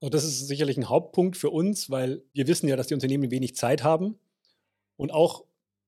Und 0.00 0.12
das 0.12 0.24
ist 0.24 0.46
sicherlich 0.46 0.76
ein 0.76 0.88
Hauptpunkt 0.90 1.36
für 1.36 1.50
uns, 1.50 1.88
weil 1.90 2.22
wir 2.32 2.46
wissen 2.46 2.68
ja, 2.68 2.76
dass 2.76 2.88
die 2.88 2.94
Unternehmen 2.94 3.30
wenig 3.30 3.56
Zeit 3.56 3.82
haben 3.82 4.18
und 4.96 5.12
auch 5.12 5.44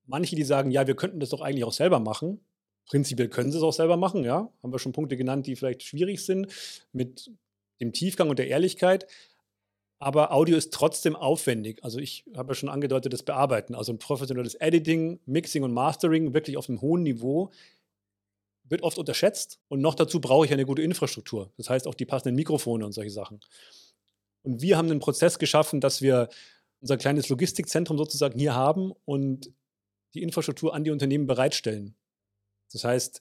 manche, 0.07 0.35
die 0.35 0.45
sagen, 0.45 0.71
ja, 0.71 0.87
wir 0.87 0.97
könnten 0.97 1.21
das 1.21 1.29
doch 1.29 1.43
eigentlich 1.43 1.65
auch 1.65 1.73
selber 1.73 2.01
machen, 2.01 2.41
Prinzipiell 2.89 3.29
können 3.29 3.53
sie 3.53 3.59
es 3.59 3.63
auch 3.63 3.73
selber 3.73 3.97
machen, 3.97 4.25
ja. 4.25 4.51
Haben 4.63 4.73
wir 4.73 4.79
schon 4.79 4.93
Punkte 4.93 5.17
genannt, 5.17 5.47
die 5.47 5.57
vielleicht 5.57 5.83
schwierig 5.83 6.25
sind 6.25 6.53
mit 6.93 7.31
dem 7.81 7.93
Tiefgang 7.93 8.31
und 8.31 8.39
der 8.39 8.49
Ehrlichkeit. 8.49 9.07
Aber 10.01 10.33
Audio 10.33 10.57
ist 10.57 10.73
trotzdem 10.73 11.17
aufwendig. 11.17 11.83
Also 11.85 11.99
ich 11.99 12.25
habe 12.37 12.53
ja 12.53 12.55
schon 12.55 12.69
angedeutet, 12.69 13.13
das 13.13 13.23
Bearbeiten. 13.23 13.75
Also 13.75 13.93
ein 13.93 13.99
professionelles 13.99 14.55
Editing, 14.55 15.21
Mixing 15.27 15.65
und 15.65 15.73
Mastering 15.73 16.35
wirklich 16.35 16.57
auf 16.57 16.69
einem 16.69 16.81
hohen 16.81 17.03
Niveau 17.03 17.51
wird 18.65 18.83
oft 18.83 18.99
unterschätzt. 18.99 19.59
Und 19.69 19.81
noch 19.81 19.95
dazu 19.95 20.21
brauche 20.21 20.47
ich 20.47 20.53
eine 20.53 20.65
gute 20.65 20.83
Infrastruktur. 20.83 21.53
Das 21.57 21.69
heißt 21.69 21.87
auch 21.87 21.95
die 21.95 22.07
passenden 22.07 22.37
Mikrofone 22.37 22.87
und 22.87 22.93
solche 22.93 23.11
Sachen. 23.11 23.41
Und 24.43 24.63
wir 24.63 24.77
haben 24.77 24.91
einen 24.91 25.01
Prozess 25.01 25.39
geschaffen, 25.39 25.81
dass 25.81 26.01
wir 26.01 26.29
unser 26.81 26.97
kleines 26.97 27.29
Logistikzentrum 27.29 27.99
sozusagen 27.99 28.39
hier 28.39 28.55
haben 28.55 28.93
und 29.05 29.53
die 30.15 30.23
Infrastruktur 30.23 30.75
an 30.75 30.85
die 30.85 30.91
Unternehmen 30.91 31.27
bereitstellen. 31.27 31.97
Das 32.73 32.85
heißt, 32.85 33.21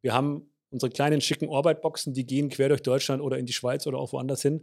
wir 0.00 0.12
haben 0.12 0.50
unsere 0.70 0.90
kleinen 0.90 1.20
schicken 1.20 1.48
Orbit-Boxen, 1.48 2.14
die 2.14 2.26
gehen 2.26 2.48
quer 2.48 2.68
durch 2.68 2.82
Deutschland 2.82 3.22
oder 3.22 3.38
in 3.38 3.46
die 3.46 3.52
Schweiz 3.52 3.86
oder 3.86 3.98
auch 3.98 4.12
woanders 4.12 4.42
hin 4.42 4.62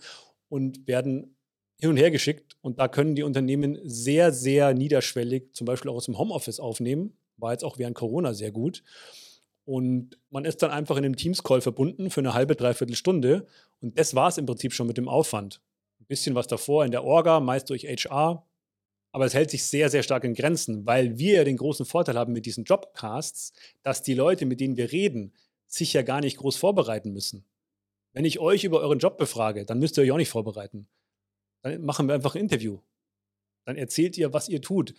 und 0.49 0.87
werden 0.87 1.35
hin 1.79 1.91
und 1.91 1.97
her 1.97 2.11
geschickt. 2.11 2.57
Und 2.61 2.79
da 2.79 2.87
können 2.87 3.15
die 3.15 3.23
Unternehmen 3.23 3.79
sehr, 3.83 4.33
sehr 4.33 4.73
niederschwellig, 4.73 5.53
zum 5.53 5.65
Beispiel 5.65 5.89
auch 5.91 5.95
aus 5.95 6.05
dem 6.05 6.17
Homeoffice 6.17 6.59
aufnehmen. 6.59 7.17
War 7.37 7.53
jetzt 7.53 7.63
auch 7.63 7.77
während 7.77 7.95
Corona 7.95 8.33
sehr 8.33 8.51
gut. 8.51 8.83
Und 9.65 10.17
man 10.29 10.45
ist 10.45 10.61
dann 10.63 10.71
einfach 10.71 10.97
in 10.97 11.05
einem 11.05 11.15
Teams-Call 11.15 11.61
verbunden 11.61 12.09
für 12.09 12.21
eine 12.21 12.33
halbe, 12.33 12.55
dreiviertel 12.55 12.95
Stunde. 12.95 13.45
Und 13.81 13.97
das 13.97 14.15
war 14.15 14.27
es 14.27 14.37
im 14.37 14.45
Prinzip 14.45 14.73
schon 14.73 14.87
mit 14.87 14.97
dem 14.97 15.07
Aufwand. 15.07 15.61
Ein 16.01 16.05
bisschen 16.07 16.35
was 16.35 16.47
davor 16.47 16.85
in 16.85 16.91
der 16.91 17.03
Orga, 17.03 17.39
meist 17.39 17.69
durch 17.69 17.83
HR, 17.83 18.45
aber 19.11 19.25
es 19.25 19.33
hält 19.33 19.49
sich 19.49 19.63
sehr, 19.63 19.89
sehr 19.89 20.03
stark 20.03 20.23
in 20.23 20.33
Grenzen, 20.33 20.85
weil 20.85 21.17
wir 21.17 21.35
ja 21.35 21.43
den 21.43 21.57
großen 21.57 21.85
Vorteil 21.85 22.17
haben 22.17 22.33
mit 22.33 22.45
diesen 22.45 22.63
Jobcasts, 22.63 23.53
dass 23.81 24.03
die 24.03 24.13
Leute, 24.13 24.45
mit 24.45 24.59
denen 24.59 24.77
wir 24.77 24.91
reden, 24.91 25.33
sich 25.67 25.93
ja 25.93 26.01
gar 26.01 26.21
nicht 26.21 26.37
groß 26.37 26.57
vorbereiten 26.57 27.11
müssen. 27.11 27.45
Wenn 28.13 28.25
ich 28.25 28.39
euch 28.39 28.63
über 28.63 28.81
euren 28.81 28.99
Job 28.99 29.17
befrage, 29.17 29.65
dann 29.65 29.79
müsst 29.79 29.97
ihr 29.97 30.03
euch 30.03 30.11
auch 30.11 30.17
nicht 30.17 30.29
vorbereiten. 30.29 30.87
Dann 31.61 31.83
machen 31.83 32.07
wir 32.07 32.15
einfach 32.15 32.35
ein 32.35 32.41
Interview. 32.41 32.79
Dann 33.65 33.77
erzählt 33.77 34.17
ihr, 34.17 34.33
was 34.33 34.49
ihr 34.49 34.61
tut. 34.61 34.93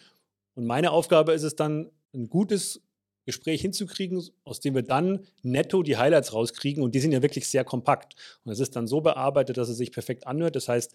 Und 0.54 0.66
meine 0.66 0.92
Aufgabe 0.92 1.32
ist 1.32 1.42
es 1.42 1.56
dann, 1.56 1.90
ein 2.12 2.28
gutes 2.28 2.82
Gespräch 3.24 3.60
hinzukriegen, 3.60 4.20
aus 4.42 4.60
dem 4.60 4.74
wir 4.74 4.82
dann 4.82 5.26
netto 5.42 5.82
die 5.82 5.96
Highlights 5.96 6.32
rauskriegen. 6.32 6.82
Und 6.82 6.94
die 6.94 7.00
sind 7.00 7.12
ja 7.12 7.22
wirklich 7.22 7.48
sehr 7.48 7.64
kompakt. 7.64 8.14
Und 8.44 8.52
es 8.52 8.58
ist 8.58 8.74
dann 8.74 8.86
so 8.86 9.00
bearbeitet, 9.00 9.56
dass 9.56 9.68
es 9.68 9.76
sich 9.76 9.92
perfekt 9.92 10.26
anhört. 10.26 10.56
Das 10.56 10.68
heißt, 10.68 10.92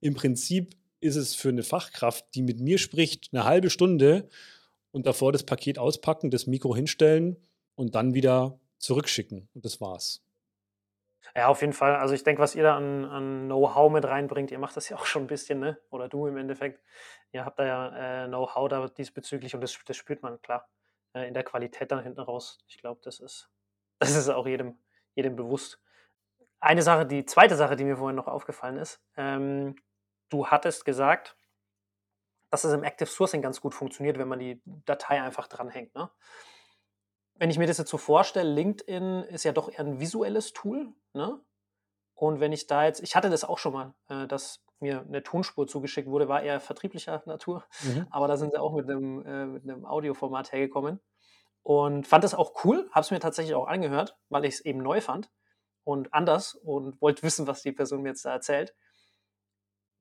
im 0.00 0.14
Prinzip 0.14 0.74
ist 1.00 1.16
es 1.16 1.34
für 1.34 1.48
eine 1.48 1.62
Fachkraft, 1.62 2.34
die 2.34 2.42
mit 2.42 2.60
mir 2.60 2.78
spricht, 2.78 3.28
eine 3.32 3.44
halbe 3.44 3.70
Stunde 3.70 4.28
und 4.92 5.06
davor 5.06 5.32
das 5.32 5.44
Paket 5.44 5.78
auspacken, 5.78 6.30
das 6.30 6.46
Mikro 6.46 6.74
hinstellen 6.74 7.36
und 7.74 7.94
dann 7.94 8.14
wieder 8.14 8.58
zurückschicken. 8.78 9.48
Und 9.54 9.64
das 9.64 9.80
war's. 9.80 10.22
Ja, 11.34 11.48
auf 11.48 11.60
jeden 11.60 11.72
Fall. 11.72 11.96
Also 11.96 12.14
ich 12.14 12.24
denke, 12.24 12.40
was 12.40 12.54
ihr 12.54 12.62
da 12.62 12.76
an, 12.76 13.04
an 13.04 13.46
Know-how 13.46 13.92
mit 13.92 14.04
reinbringt, 14.04 14.50
ihr 14.50 14.58
macht 14.58 14.76
das 14.76 14.88
ja 14.88 14.96
auch 14.96 15.06
schon 15.06 15.24
ein 15.24 15.26
bisschen, 15.26 15.58
ne? 15.58 15.78
Oder 15.90 16.08
du 16.08 16.26
im 16.26 16.36
Endeffekt. 16.36 16.80
Ihr 17.32 17.44
habt 17.44 17.58
da 17.58 17.66
ja 17.66 18.24
äh, 18.24 18.28
Know-how 18.28 18.68
da 18.68 18.86
diesbezüglich 18.88 19.54
und 19.54 19.60
das, 19.60 19.78
das 19.84 19.96
spürt 19.96 20.22
man, 20.22 20.40
klar. 20.40 20.68
Äh, 21.12 21.28
in 21.28 21.34
der 21.34 21.44
Qualität 21.44 21.90
dann 21.90 22.02
hinten 22.02 22.20
raus. 22.20 22.58
Ich 22.68 22.78
glaube, 22.78 23.00
das 23.02 23.20
ist, 23.20 23.50
das 23.98 24.14
ist 24.14 24.28
auch 24.28 24.46
jedem, 24.46 24.78
jedem 25.14 25.36
bewusst. 25.36 25.80
Eine 26.60 26.82
Sache, 26.82 27.06
die 27.06 27.26
zweite 27.26 27.56
Sache, 27.56 27.76
die 27.76 27.84
mir 27.84 27.96
vorhin 27.96 28.16
noch 28.16 28.28
aufgefallen 28.28 28.78
ist, 28.78 29.00
ähm, 29.16 29.76
du 30.28 30.46
hattest 30.46 30.84
gesagt, 30.84 31.36
dass 32.50 32.64
es 32.64 32.72
im 32.72 32.84
Active 32.84 33.08
Sourcing 33.08 33.42
ganz 33.42 33.60
gut 33.60 33.74
funktioniert, 33.74 34.18
wenn 34.18 34.28
man 34.28 34.38
die 34.38 34.62
Datei 34.64 35.20
einfach 35.20 35.48
dranhängt. 35.48 35.94
Ne? 35.94 36.10
Wenn 37.34 37.50
ich 37.50 37.58
mir 37.58 37.66
das 37.66 37.78
jetzt 37.78 37.90
so 37.90 37.98
vorstelle, 37.98 38.50
LinkedIn 38.50 39.24
ist 39.24 39.44
ja 39.44 39.52
doch 39.52 39.70
eher 39.70 39.80
ein 39.80 40.00
visuelles 40.00 40.52
Tool. 40.52 40.92
Ne? 41.12 41.40
Und 42.14 42.40
wenn 42.40 42.52
ich 42.52 42.66
da 42.66 42.84
jetzt, 42.84 43.02
ich 43.02 43.14
hatte 43.14 43.30
das 43.30 43.44
auch 43.44 43.58
schon 43.58 43.72
mal, 43.72 43.94
äh, 44.08 44.26
dass 44.26 44.62
mir 44.80 45.00
eine 45.00 45.22
Tonspur 45.22 45.66
zugeschickt 45.66 46.08
wurde, 46.08 46.28
war 46.28 46.42
eher 46.42 46.60
vertrieblicher 46.60 47.22
Natur, 47.26 47.64
mhm. 47.82 48.06
aber 48.10 48.28
da 48.28 48.36
sind 48.36 48.52
sie 48.52 48.60
auch 48.60 48.74
mit 48.74 48.88
einem, 48.88 49.24
äh, 49.24 49.46
mit 49.46 49.64
einem 49.64 49.86
Audioformat 49.86 50.52
hergekommen 50.52 51.00
und 51.62 52.06
fand 52.06 52.24
das 52.24 52.34
auch 52.34 52.64
cool, 52.64 52.88
habe 52.92 53.00
es 53.00 53.10
mir 53.10 53.20
tatsächlich 53.20 53.54
auch 53.54 53.66
angehört, 53.66 54.16
weil 54.28 54.44
ich 54.44 54.54
es 54.54 54.60
eben 54.60 54.82
neu 54.82 55.00
fand 55.00 55.30
und 55.84 56.12
anders 56.12 56.54
und 56.54 57.00
wollte 57.00 57.22
wissen, 57.22 57.46
was 57.46 57.62
die 57.62 57.72
Person 57.72 58.02
mir 58.02 58.10
jetzt 58.10 58.24
da 58.24 58.32
erzählt. 58.32 58.74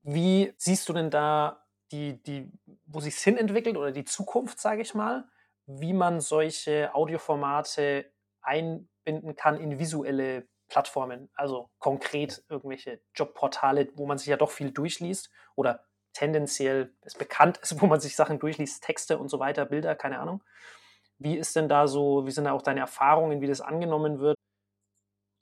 Wie 0.07 0.53
siehst 0.57 0.87
du 0.87 0.93
denn 0.93 1.09
da 1.09 1.65
die, 1.91 2.21
die, 2.21 2.51
wo 2.85 2.99
sich 2.99 3.15
hin 3.15 3.37
entwickelt 3.37 3.75
oder 3.75 3.91
die 3.91 4.05
Zukunft, 4.05 4.59
sage 4.59 4.83
ich 4.83 4.93
mal, 4.93 5.27
wie 5.65 5.93
man 5.93 6.21
solche 6.21 6.93
Audioformate 6.93 8.11
einbinden 8.43 9.35
kann 9.35 9.59
in 9.59 9.79
visuelle 9.79 10.47
Plattformen, 10.67 11.29
also 11.33 11.71
konkret 11.79 12.43
irgendwelche 12.49 13.01
Jobportale, 13.15 13.89
wo 13.95 14.05
man 14.05 14.19
sich 14.19 14.27
ja 14.27 14.37
doch 14.37 14.51
viel 14.51 14.69
durchliest 14.71 15.31
oder 15.55 15.83
tendenziell 16.13 16.93
es 17.01 17.15
bekannt 17.15 17.57
ist, 17.57 17.81
wo 17.81 17.87
man 17.87 17.99
sich 17.99 18.15
Sachen 18.15 18.37
durchliest, 18.37 18.83
Texte 18.83 19.17
und 19.17 19.29
so 19.29 19.39
weiter, 19.39 19.65
Bilder, 19.65 19.95
keine 19.95 20.19
Ahnung. 20.19 20.43
Wie 21.17 21.35
ist 21.35 21.55
denn 21.55 21.67
da 21.67 21.87
so, 21.87 22.27
wie 22.27 22.31
sind 22.31 22.45
da 22.45 22.51
auch 22.51 22.61
deine 22.61 22.81
Erfahrungen, 22.81 23.41
wie 23.41 23.47
das 23.47 23.61
angenommen 23.61 24.19
wird? 24.19 24.35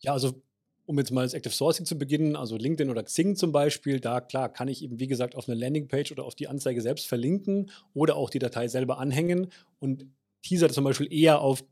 Ja, 0.01 0.13
also 0.13 0.43
um 0.85 0.97
jetzt 0.97 1.11
mal 1.11 1.23
das 1.23 1.33
Active 1.33 1.53
Sourcing 1.53 1.85
zu 1.85 1.97
beginnen, 1.97 2.35
also 2.35 2.57
LinkedIn 2.57 2.89
oder 2.89 3.03
Xing 3.03 3.35
zum 3.35 3.51
Beispiel, 3.51 3.99
da 3.99 4.19
klar 4.21 4.51
kann 4.51 4.67
ich 4.67 4.83
eben, 4.83 4.99
wie 4.99 5.07
gesagt, 5.07 5.35
auf 5.35 5.47
eine 5.47 5.57
Landingpage 5.57 6.11
oder 6.11 6.25
auf 6.25 6.35
die 6.35 6.47
Anzeige 6.47 6.81
selbst 6.81 7.07
verlinken 7.07 7.71
oder 7.93 8.15
auch 8.17 8.29
die 8.29 8.39
Datei 8.39 8.67
selber 8.67 8.97
anhängen 8.97 9.47
und 9.79 10.05
teaser 10.41 10.69
zum 10.69 10.83
Beispiel 10.83 11.11
eher 11.11 11.39
auf 11.39 11.63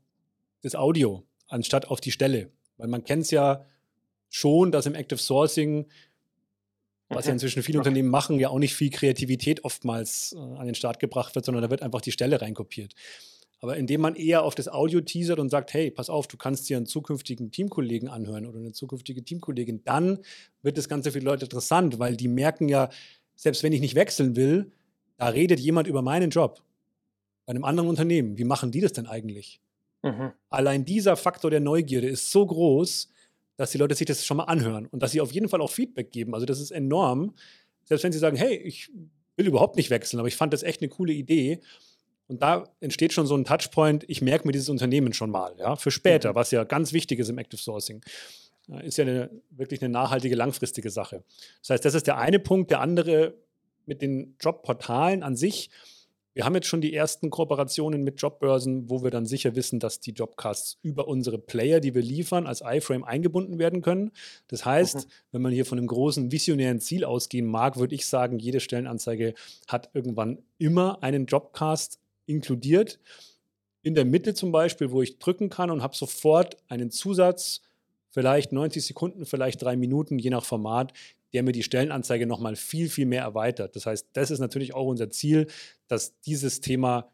das 0.62 0.74
Audio 0.74 1.24
anstatt 1.48 1.88
auf 1.88 2.00
die 2.00 2.10
Stelle. 2.12 2.50
Weil 2.78 2.88
man 2.88 3.04
kennt 3.04 3.24
es 3.24 3.30
ja 3.30 3.66
schon, 4.30 4.72
dass 4.72 4.86
im 4.86 4.94
Active 4.94 5.20
Sourcing, 5.20 5.86
was 7.08 7.26
ja 7.26 7.32
inzwischen 7.32 7.62
viele 7.62 7.78
Unternehmen 7.78 8.08
machen, 8.08 8.38
ja 8.40 8.48
auch 8.48 8.58
nicht 8.58 8.74
viel 8.74 8.90
Kreativität 8.90 9.64
oftmals 9.64 10.32
äh, 10.32 10.38
an 10.38 10.64
den 10.64 10.74
Start 10.74 10.98
gebracht 10.98 11.34
wird, 11.34 11.44
sondern 11.44 11.62
da 11.62 11.70
wird 11.70 11.82
einfach 11.82 12.00
die 12.00 12.12
Stelle 12.12 12.40
reinkopiert. 12.40 12.94
Aber 13.62 13.76
indem 13.76 14.00
man 14.00 14.16
eher 14.16 14.42
auf 14.42 14.56
das 14.56 14.66
Audio 14.66 15.00
teasert 15.00 15.38
und 15.38 15.48
sagt, 15.48 15.72
hey, 15.72 15.92
pass 15.92 16.10
auf, 16.10 16.26
du 16.26 16.36
kannst 16.36 16.68
dir 16.68 16.76
einen 16.76 16.86
zukünftigen 16.86 17.52
Teamkollegen 17.52 18.08
anhören 18.08 18.44
oder 18.44 18.58
eine 18.58 18.72
zukünftige 18.72 19.22
Teamkollegin, 19.22 19.84
dann 19.84 20.18
wird 20.62 20.78
das 20.78 20.88
Ganze 20.88 21.12
für 21.12 21.20
die 21.20 21.24
Leute 21.24 21.44
interessant, 21.44 22.00
weil 22.00 22.16
die 22.16 22.26
merken 22.26 22.68
ja, 22.68 22.90
selbst 23.36 23.62
wenn 23.62 23.72
ich 23.72 23.80
nicht 23.80 23.94
wechseln 23.94 24.34
will, 24.34 24.72
da 25.16 25.28
redet 25.28 25.60
jemand 25.60 25.86
über 25.86 26.02
meinen 26.02 26.30
Job. 26.30 26.60
Bei 27.46 27.52
einem 27.52 27.62
anderen 27.62 27.88
Unternehmen. 27.88 28.36
Wie 28.36 28.44
machen 28.44 28.72
die 28.72 28.80
das 28.80 28.94
denn 28.94 29.06
eigentlich? 29.06 29.60
Mhm. 30.02 30.32
Allein 30.50 30.84
dieser 30.84 31.16
Faktor 31.16 31.48
der 31.52 31.60
Neugierde 31.60 32.08
ist 32.08 32.32
so 32.32 32.44
groß, 32.44 33.10
dass 33.56 33.70
die 33.70 33.78
Leute 33.78 33.94
sich 33.94 34.08
das 34.08 34.26
schon 34.26 34.38
mal 34.38 34.44
anhören 34.44 34.86
und 34.86 35.04
dass 35.04 35.12
sie 35.12 35.20
auf 35.20 35.30
jeden 35.30 35.48
Fall 35.48 35.60
auch 35.60 35.70
Feedback 35.70 36.10
geben. 36.10 36.34
Also 36.34 36.46
das 36.46 36.60
ist 36.60 36.72
enorm. 36.72 37.32
Selbst 37.84 38.02
wenn 38.02 38.12
sie 38.12 38.18
sagen, 38.18 38.36
hey, 38.36 38.56
ich 38.56 38.90
will 39.36 39.46
überhaupt 39.46 39.76
nicht 39.76 39.90
wechseln, 39.90 40.18
aber 40.18 40.26
ich 40.26 40.36
fand 40.36 40.52
das 40.52 40.64
echt 40.64 40.82
eine 40.82 40.88
coole 40.88 41.12
Idee 41.12 41.60
und 42.28 42.42
da 42.42 42.64
entsteht 42.80 43.12
schon 43.12 43.26
so 43.26 43.36
ein 43.36 43.44
Touchpoint, 43.44 44.04
ich 44.08 44.22
merke 44.22 44.46
mir 44.46 44.52
dieses 44.52 44.68
Unternehmen 44.68 45.12
schon 45.12 45.30
mal, 45.30 45.54
ja, 45.58 45.76
für 45.76 45.90
später, 45.90 46.30
mhm. 46.30 46.34
was 46.34 46.50
ja 46.50 46.64
ganz 46.64 46.92
wichtig 46.92 47.18
ist 47.18 47.28
im 47.28 47.38
Active 47.38 47.60
Sourcing. 47.60 48.02
ist 48.82 48.98
ja 48.98 49.04
eine, 49.04 49.30
wirklich 49.50 49.82
eine 49.82 49.92
nachhaltige, 49.92 50.34
langfristige 50.34 50.90
Sache. 50.90 51.24
Das 51.60 51.70
heißt, 51.70 51.84
das 51.84 51.94
ist 51.94 52.06
der 52.06 52.18
eine 52.18 52.38
Punkt. 52.38 52.70
Der 52.70 52.80
andere 52.80 53.34
mit 53.86 54.02
den 54.02 54.36
Jobportalen 54.40 55.22
an 55.22 55.36
sich. 55.36 55.70
Wir 56.34 56.46
haben 56.46 56.54
jetzt 56.54 56.68
schon 56.68 56.80
die 56.80 56.94
ersten 56.94 57.28
Kooperationen 57.28 58.04
mit 58.04 58.22
Jobbörsen, 58.22 58.88
wo 58.88 59.02
wir 59.02 59.10
dann 59.10 59.26
sicher 59.26 59.54
wissen, 59.54 59.80
dass 59.80 60.00
die 60.00 60.12
Jobcasts 60.12 60.78
über 60.80 61.06
unsere 61.06 61.36
Player, 61.36 61.78
die 61.78 61.94
wir 61.94 62.00
liefern, 62.00 62.46
als 62.46 62.62
iFrame 62.64 63.04
eingebunden 63.04 63.58
werden 63.58 63.82
können. 63.82 64.12
Das 64.48 64.64
heißt, 64.64 64.96
mhm. 64.96 65.10
wenn 65.32 65.42
man 65.42 65.52
hier 65.52 65.66
von 65.66 65.76
einem 65.76 65.88
großen 65.88 66.32
visionären 66.32 66.80
Ziel 66.80 67.04
ausgehen 67.04 67.46
mag, 67.46 67.76
würde 67.76 67.94
ich 67.94 68.06
sagen, 68.06 68.38
jede 68.38 68.60
Stellenanzeige 68.60 69.34
hat 69.68 69.90
irgendwann 69.92 70.38
immer 70.56 71.02
einen 71.02 71.26
Jobcast 71.26 71.98
inkludiert. 72.26 73.00
In 73.82 73.94
der 73.94 74.04
Mitte 74.04 74.34
zum 74.34 74.52
Beispiel, 74.52 74.90
wo 74.90 75.02
ich 75.02 75.18
drücken 75.18 75.50
kann 75.50 75.70
und 75.70 75.82
habe 75.82 75.96
sofort 75.96 76.56
einen 76.68 76.90
Zusatz, 76.90 77.62
vielleicht 78.10 78.52
90 78.52 78.86
Sekunden, 78.86 79.26
vielleicht 79.26 79.62
drei 79.62 79.76
Minuten, 79.76 80.18
je 80.18 80.30
nach 80.30 80.44
Format, 80.44 80.92
der 81.32 81.42
mir 81.42 81.52
die 81.52 81.62
Stellenanzeige 81.62 82.26
nochmal 82.26 82.56
viel, 82.56 82.88
viel 82.88 83.06
mehr 83.06 83.22
erweitert. 83.22 83.74
Das 83.74 83.86
heißt, 83.86 84.08
das 84.12 84.30
ist 84.30 84.38
natürlich 84.38 84.74
auch 84.74 84.86
unser 84.86 85.10
Ziel, 85.10 85.48
dass 85.88 86.20
dieses 86.20 86.60
Thema 86.60 87.10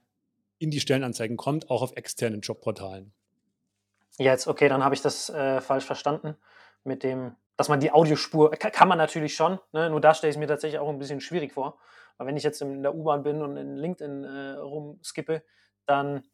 in 0.58 0.70
die 0.70 0.80
Stellenanzeigen 0.80 1.36
kommt, 1.36 1.70
auch 1.70 1.82
auf 1.82 1.96
externen 1.96 2.40
Jobportalen. 2.40 3.12
Jetzt, 4.18 4.48
okay, 4.48 4.68
dann 4.68 4.84
habe 4.84 4.94
ich 4.94 5.00
das 5.00 5.30
äh, 5.30 5.60
falsch 5.60 5.84
verstanden 5.84 6.36
mit 6.82 7.04
dem, 7.04 7.36
dass 7.56 7.68
man 7.68 7.78
die 7.78 7.92
Audiospur, 7.92 8.50
kann, 8.50 8.72
kann 8.72 8.88
man 8.88 8.98
natürlich 8.98 9.36
schon, 9.36 9.60
ne? 9.72 9.88
nur 9.90 10.00
da 10.00 10.14
stelle 10.14 10.30
ich 10.30 10.36
es 10.36 10.40
mir 10.40 10.48
tatsächlich 10.48 10.80
auch 10.80 10.88
ein 10.88 10.98
bisschen 10.98 11.20
schwierig 11.20 11.52
vor. 11.52 11.78
Weil 12.18 12.26
wenn 12.26 12.36
ich 12.36 12.42
jetzt 12.42 12.60
in 12.60 12.82
der 12.82 12.94
U-Bahn 12.94 13.22
bin 13.22 13.42
und 13.42 13.56
in 13.56 13.76
LinkedIn 13.76 14.24
äh, 14.24 14.50
rumskippe, 14.58 15.42
dann 15.86 16.24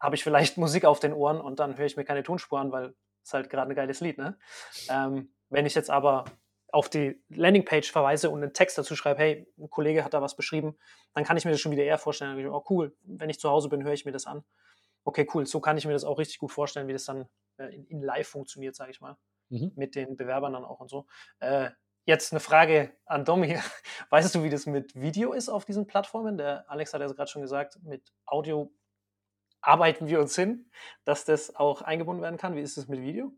habe 0.00 0.14
ich 0.14 0.24
vielleicht 0.24 0.56
Musik 0.56 0.84
auf 0.84 1.00
den 1.00 1.12
Ohren 1.12 1.40
und 1.40 1.60
dann 1.60 1.76
höre 1.76 1.86
ich 1.86 1.96
mir 1.96 2.04
keine 2.04 2.22
Tonspur 2.22 2.58
an, 2.58 2.72
weil 2.72 2.94
es 3.22 3.34
halt 3.34 3.50
gerade 3.50 3.70
ein 3.70 3.76
geiles 3.76 4.00
Lied. 4.00 4.18
Ne? 4.18 4.38
Ähm, 4.88 5.34
wenn 5.50 5.66
ich 5.66 5.74
jetzt 5.74 5.90
aber 5.90 6.24
auf 6.72 6.88
die 6.88 7.22
Landingpage 7.28 7.92
verweise 7.92 8.30
und 8.30 8.42
einen 8.42 8.54
Text 8.54 8.78
dazu 8.78 8.96
schreibe, 8.96 9.20
hey, 9.20 9.46
ein 9.58 9.68
Kollege 9.68 10.04
hat 10.04 10.14
da 10.14 10.22
was 10.22 10.34
beschrieben, 10.34 10.78
dann 11.12 11.22
kann 11.22 11.36
ich 11.36 11.44
mir 11.44 11.50
das 11.50 11.60
schon 11.60 11.70
wieder 11.70 11.84
eher 11.84 11.98
vorstellen. 11.98 12.38
Ich, 12.38 12.46
oh 12.46 12.64
cool, 12.70 12.96
wenn 13.02 13.28
ich 13.28 13.38
zu 13.38 13.50
Hause 13.50 13.68
bin, 13.68 13.84
höre 13.84 13.92
ich 13.92 14.06
mir 14.06 14.12
das 14.12 14.26
an. 14.26 14.42
Okay, 15.04 15.28
cool, 15.34 15.44
so 15.46 15.60
kann 15.60 15.76
ich 15.76 15.84
mir 15.84 15.92
das 15.92 16.04
auch 16.04 16.18
richtig 16.18 16.38
gut 16.38 16.50
vorstellen, 16.50 16.88
wie 16.88 16.92
das 16.94 17.04
dann 17.04 17.28
äh, 17.58 17.74
in, 17.74 17.84
in, 17.86 18.02
live 18.02 18.26
funktioniert, 18.26 18.74
sage 18.74 18.90
ich 18.90 19.00
mal, 19.00 19.18
mhm. 19.50 19.72
mit 19.74 19.94
den 19.94 20.16
Bewerbern 20.16 20.54
dann 20.54 20.64
auch 20.64 20.80
und 20.80 20.88
so. 20.88 21.06
Äh, 21.40 21.70
jetzt 22.04 22.32
eine 22.32 22.40
Frage 22.40 22.92
an 23.06 23.24
Domi. 23.24 23.58
Weißt 24.10 24.34
du, 24.34 24.42
wie 24.42 24.50
das 24.50 24.66
mit 24.66 24.94
Video 24.94 25.32
ist 25.32 25.48
auf 25.48 25.64
diesen 25.64 25.86
Plattformen? 25.86 26.36
Der 26.36 26.68
Alex 26.70 26.92
hat 26.94 27.00
ja 27.00 27.06
gerade 27.08 27.30
schon 27.30 27.42
gesagt, 27.42 27.78
mit 27.82 28.12
Audio 28.26 28.72
arbeiten 29.60 30.08
wir 30.08 30.20
uns 30.20 30.34
hin, 30.34 30.70
dass 31.04 31.24
das 31.24 31.54
auch 31.54 31.82
eingebunden 31.82 32.22
werden 32.22 32.36
kann. 32.38 32.56
Wie 32.56 32.60
ist 32.60 32.76
es 32.76 32.88
mit 32.88 33.00
Video? 33.00 33.32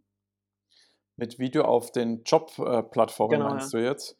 Mit 1.16 1.38
Video 1.38 1.64
auf 1.64 1.92
den 1.92 2.24
Job-Plattformen 2.24 3.38
genau, 3.38 3.50
meinst 3.50 3.72
ja. 3.72 3.79
du 3.79 3.85
jetzt? 3.85 4.16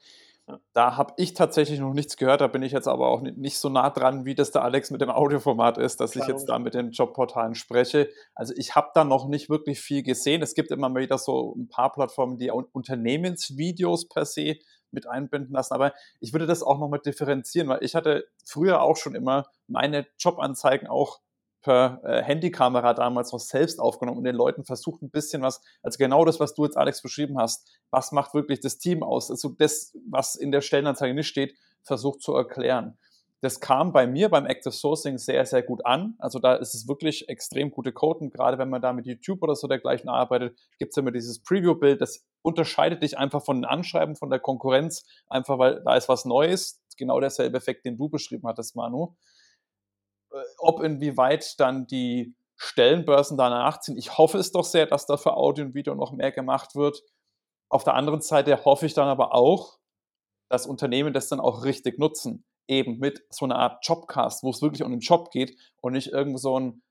Da 0.75 0.97
habe 0.99 1.15
ich 1.17 1.33
tatsächlich 1.33 1.81
noch 1.81 1.95
nichts 1.95 2.19
gehört, 2.19 2.43
da 2.43 2.49
bin 2.49 2.63
ich 2.63 2.73
jetzt 2.73 2.87
aber 2.87 3.09
auch 3.09 3.23
nicht 3.23 3.59
so 3.59 3.71
nah 3.71 3.89
dran, 3.89 4.27
wie 4.27 4.35
das 4.35 4.51
der 4.51 4.63
Alex 4.63 4.91
mit 4.91 5.01
dem 5.01 5.09
Audioformat 5.09 5.79
ist, 5.79 6.01
dass 6.01 6.11
Klar, 6.13 6.25
ich 6.25 6.29
jetzt 6.29 6.47
da 6.51 6.59
mit 6.59 6.75
den 6.75 6.91
Jobportalen 6.91 7.55
spreche. 7.55 8.11
Also 8.35 8.53
ich 8.57 8.75
habe 8.75 8.91
da 8.95 9.05
noch 9.05 9.27
nicht 9.27 9.49
wirklich 9.49 9.81
viel 9.81 10.03
gesehen. 10.03 10.43
Es 10.43 10.55
gibt 10.55 10.71
immer 10.71 10.91
mal 10.91 11.01
wieder 11.01 11.17
so 11.17 11.55
ein 11.57 11.69
paar 11.69 11.93
Plattformen, 11.93 12.37
die 12.37 12.51
Unternehmensvideos 12.51 14.09
per 14.09 14.27
se 14.27 14.57
mit 14.91 15.09
einbinden 15.09 15.55
lassen, 15.55 15.75
aber 15.75 15.93
ich 16.21 16.33
würde 16.33 16.47
das 16.47 16.63
auch 16.63 16.79
nochmal 16.79 17.01
differenzieren, 17.01 17.69
weil 17.69 17.83
ich 17.83 17.95
hatte 17.95 18.27
früher 18.45 18.83
auch 18.83 18.97
schon 18.97 19.15
immer 19.15 19.47
meine 19.67 20.07
Jobanzeigen 20.19 20.89
auch 20.89 21.21
per 21.65 22.01
äh, 22.05 22.23
Handykamera 22.23 22.93
damals 22.93 23.33
noch 23.33 23.41
selbst 23.41 23.81
aufgenommen 23.81 24.19
und 24.19 24.25
den 24.25 24.37
Leuten 24.37 24.65
versucht 24.65 25.03
ein 25.03 25.11
bisschen 25.11 25.43
was, 25.43 25.63
also 25.83 25.97
genau 25.99 26.25
das, 26.25 26.39
was 26.39 26.55
du 26.55 26.65
jetzt 26.65 26.77
Alex 26.77 27.03
beschrieben 27.03 27.39
hast, 27.39 27.67
was 27.91 28.13
macht 28.13 28.35
wirklich 28.35 28.61
das 28.61 28.79
Team 28.79 29.03
aus, 29.03 29.31
also 29.31 29.49
das, 29.49 29.97
was 30.09 30.37
in 30.37 30.53
der 30.53 30.61
Stellenanzeige 30.61 31.15
nicht 31.15 31.27
steht, 31.27 31.57
versucht 31.83 32.21
zu 32.21 32.35
erklären. 32.35 32.99
Das 33.41 33.61
kam 33.61 33.93
bei 33.93 34.07
mir 34.07 34.29
beim 34.29 34.47
Active 34.47 34.73
Sourcing 34.73 35.19
sehr, 35.19 35.45
sehr 35.45 35.63
gut 35.63 35.85
an. 35.85 36.15
Also 36.19 36.39
da 36.39 36.55
ist 36.55 36.75
es 36.75 36.89
wirklich 36.89 37.29
extrem 37.29 37.71
gute 37.71 37.93
Code 37.93 38.21
und 38.21 38.33
gerade 38.33 38.57
wenn 38.57 38.71
man 38.71 38.81
da 38.81 38.95
mit 38.95 39.07
YouTube 39.07 39.43
oder 39.43 39.55
so 39.55 39.67
dergleichen 39.67 40.09
arbeitet, 40.09 40.59
gibt 40.79 40.93
es 40.93 40.97
immer 40.97 41.11
dieses 41.11 41.43
Preview-Bild, 41.43 42.01
das 42.01 42.25
unterscheidet 42.41 43.03
dich 43.03 43.19
einfach 43.19 43.45
von 43.45 43.59
den 43.59 43.65
Anschreiben, 43.67 44.17
von 44.17 44.31
der 44.31 44.39
Konkurrenz, 44.39 45.05
einfach 45.29 45.59
weil 45.59 45.83
da 45.85 45.97
ist 45.97 46.09
was 46.09 46.25
Neues, 46.25 46.83
genau 46.97 47.21
derselbe 47.21 47.57
Effekt, 47.57 47.85
den 47.85 47.97
du 47.97 48.09
beschrieben 48.09 48.47
hattest, 48.47 48.77
Manu. 48.77 49.15
Äh, 50.35 50.43
ob 50.59 50.83
inwieweit 50.83 51.59
dann 51.59 51.87
die 51.87 52.35
Stellenbörsen 52.57 53.37
danach 53.37 53.81
ziehen. 53.81 53.97
Ich 53.97 54.19
hoffe 54.19 54.39
es 54.39 54.53
doch 54.53 54.65
sehr, 54.65 54.87
dass 54.87 55.07
da 55.07 55.17
für 55.17 55.37
Audio 55.37 55.65
und 55.65 55.75
Video 55.75 55.95
noch 55.95 56.13
mehr 56.13 56.33
gemacht 56.33 56.75
wird. 56.75 57.03
Auf 57.69 57.85
der 57.85 57.95
anderen 57.95 58.21
Seite 58.21 58.65
hoffe 58.65 58.87
ich 58.87 58.95
dann 58.95 59.09
aber 59.09 59.35
auch, 59.35 59.79
dass 60.49 60.67
Unternehmen 60.67 61.13
das 61.13 61.29
dann 61.29 61.41
auch 61.41 61.65
richtig 61.65 61.99
nutzen. 61.99 62.45
Eben 62.69 62.99
mit 62.99 63.25
so 63.31 63.45
einer 63.45 63.57
Art 63.59 63.87
Jobcast, 63.87 64.43
wo 64.43 64.51
es 64.51 64.63
wirklich 64.63 64.83
um 64.83 64.91
den 64.91 65.01
Job 65.01 65.31
geht 65.31 65.57
und 65.81 65.93
nicht 65.93 66.09
irgendwo 66.09 66.39
so 66.39 66.59
ein 66.59 66.83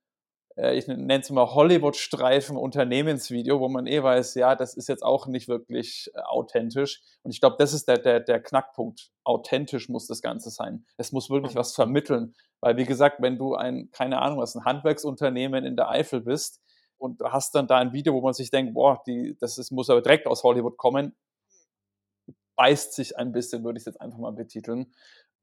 ich 0.56 0.88
nenne 0.88 1.20
es 1.20 1.30
mal 1.32 1.54
Hollywood-Streifen 1.54 2.58
Unternehmensvideo, 2.58 3.60
wo 3.60 3.70
man 3.70 3.88
eh 3.88 4.04
weiß, 4.04 4.36
ja, 4.36 4.56
das 4.56 4.76
ist 4.76 4.88
jetzt 4.88 5.04
auch 5.04 5.28
nicht 5.28 5.48
wirklich 5.48 6.12
äh, 6.14 6.20
authentisch. 6.20 7.02
Und 7.24 7.32
ich 7.32 7.40
glaube, 7.40 7.56
das 7.58 7.74
ist 7.74 7.88
der, 7.88 7.98
der, 7.98 8.20
der 8.20 8.42
Knackpunkt. 8.42 9.12
Authentisch 9.24 9.90
muss 9.90 10.06
das 10.08 10.22
Ganze 10.22 10.52
sein. 10.52 10.86
Es 10.98 11.12
muss 11.12 11.30
wirklich 11.30 11.56
was 11.56 11.74
vermitteln. 11.74 12.36
Weil, 12.62 12.78
wie 12.78 12.86
gesagt, 12.86 13.22
wenn 13.22 13.38
du 13.38 13.56
ein, 13.56 13.90
keine 13.92 14.22
Ahnung, 14.22 14.40
was 14.40 14.56
ein 14.56 14.66
Handwerksunternehmen 14.66 15.66
in 15.66 15.76
der 15.76 15.90
Eifel 15.90 16.22
bist 16.22 16.62
und 16.98 17.22
hast 17.24 17.56
dann 17.56 17.68
da 17.68 17.78
ein 17.80 17.94
Video, 17.94 18.14
wo 18.14 18.22
man 18.22 18.34
sich 18.34 18.52
denkt, 18.52 18.74
boah, 18.74 19.02
die, 19.08 19.36
das 19.40 19.58
ist, 19.58 19.72
muss 19.72 19.90
aber 19.90 20.02
direkt 20.02 20.28
aus 20.28 20.44
Hollywood 20.44 20.78
kommen, 20.78 21.16
beißt 22.56 22.94
sich 22.94 23.18
ein 23.18 23.32
bisschen, 23.32 23.64
würde 23.64 23.78
ich 23.78 23.82
es 23.82 23.86
jetzt 23.86 24.02
einfach 24.02 24.20
mal 24.20 24.32
betiteln. 24.32 24.94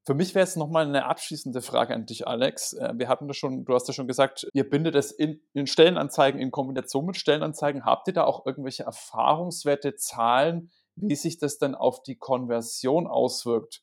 Für 0.07 0.15
mich 0.15 0.35
wäre 0.35 0.45
es 0.45 0.57
nochmal 0.57 0.87
eine 0.87 1.05
abschließende 1.05 1.61
Frage 1.61 1.95
an 1.95 2.07
dich, 2.07 2.27
Alex. 2.27 2.73
Äh, 2.73 2.95
wir 2.97 3.09
hatten 3.09 3.29
das 3.29 3.37
schon, 3.37 3.65
du 3.65 3.75
hast 3.75 3.87
ja 3.87 3.95
schon 3.95 4.09
gesagt, 4.09 4.49
ihr 4.53 4.69
bindet 4.69 4.95
es 4.95 5.13
in, 5.13 5.41
in, 5.53 5.67
Stellenanzeigen 5.67 6.41
in 6.41 6.51
Kombination 6.51 7.05
mit 7.07 7.17
Stellenanzeigen. 7.17 7.85
Habt 7.85 8.09
ihr 8.09 8.15
da 8.15 8.25
auch 8.25 8.47
irgendwelche 8.47 8.85
Erfahrungswerte, 8.85 9.97
Zahlen, 9.97 10.71
wie 10.97 11.17
sich 11.17 11.39
das 11.39 11.59
dann 11.59 11.75
auf 11.75 12.03
die 12.03 12.17
Konversion 12.17 13.07
auswirkt? 13.07 13.83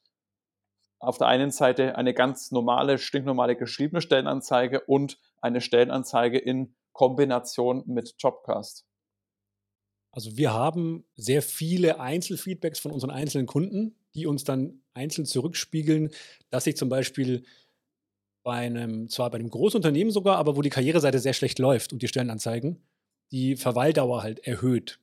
Auf 0.99 1.19
der 1.19 1.27
einen 1.27 1.51
Seite 1.51 1.95
eine 1.95 2.15
ganz 2.15 2.51
normale, 2.51 2.97
stinknormale 2.97 3.55
geschriebene 3.55 4.01
Stellenanzeige 4.01 4.81
und 4.81 5.19
eine 5.39 5.61
Stellenanzeige 5.61 6.39
in 6.39 6.75
Kombination 6.93 7.83
mit 7.85 8.15
Jobcast. 8.17 8.87
Also 10.11 10.35
wir 10.35 10.51
haben 10.51 11.05
sehr 11.15 11.43
viele 11.43 11.99
Einzelfeedbacks 11.99 12.79
von 12.79 12.91
unseren 12.91 13.11
einzelnen 13.11 13.45
Kunden, 13.45 13.95
die 14.17 14.25
uns 14.25 14.43
dann 14.43 14.81
einzeln 14.93 15.25
zurückspiegeln, 15.25 16.09
dass 16.49 16.65
sich 16.65 16.75
zum 16.75 16.89
Beispiel 16.89 17.45
bei 18.43 18.55
einem, 18.55 19.09
zwar 19.09 19.29
bei 19.29 19.37
einem 19.37 19.49
Großunternehmen 19.49 20.11
sogar, 20.11 20.37
aber 20.37 20.57
wo 20.57 20.61
die 20.61 20.69
Karriereseite 20.69 21.19
sehr 21.19 21.33
schlecht 21.33 21.59
läuft 21.59 21.93
und 21.93 22.01
die 22.01 22.07
Stellenanzeigen, 22.07 22.81
die 23.31 23.55
Verweildauer 23.55 24.23
halt 24.23 24.39
erhöht. 24.39 24.99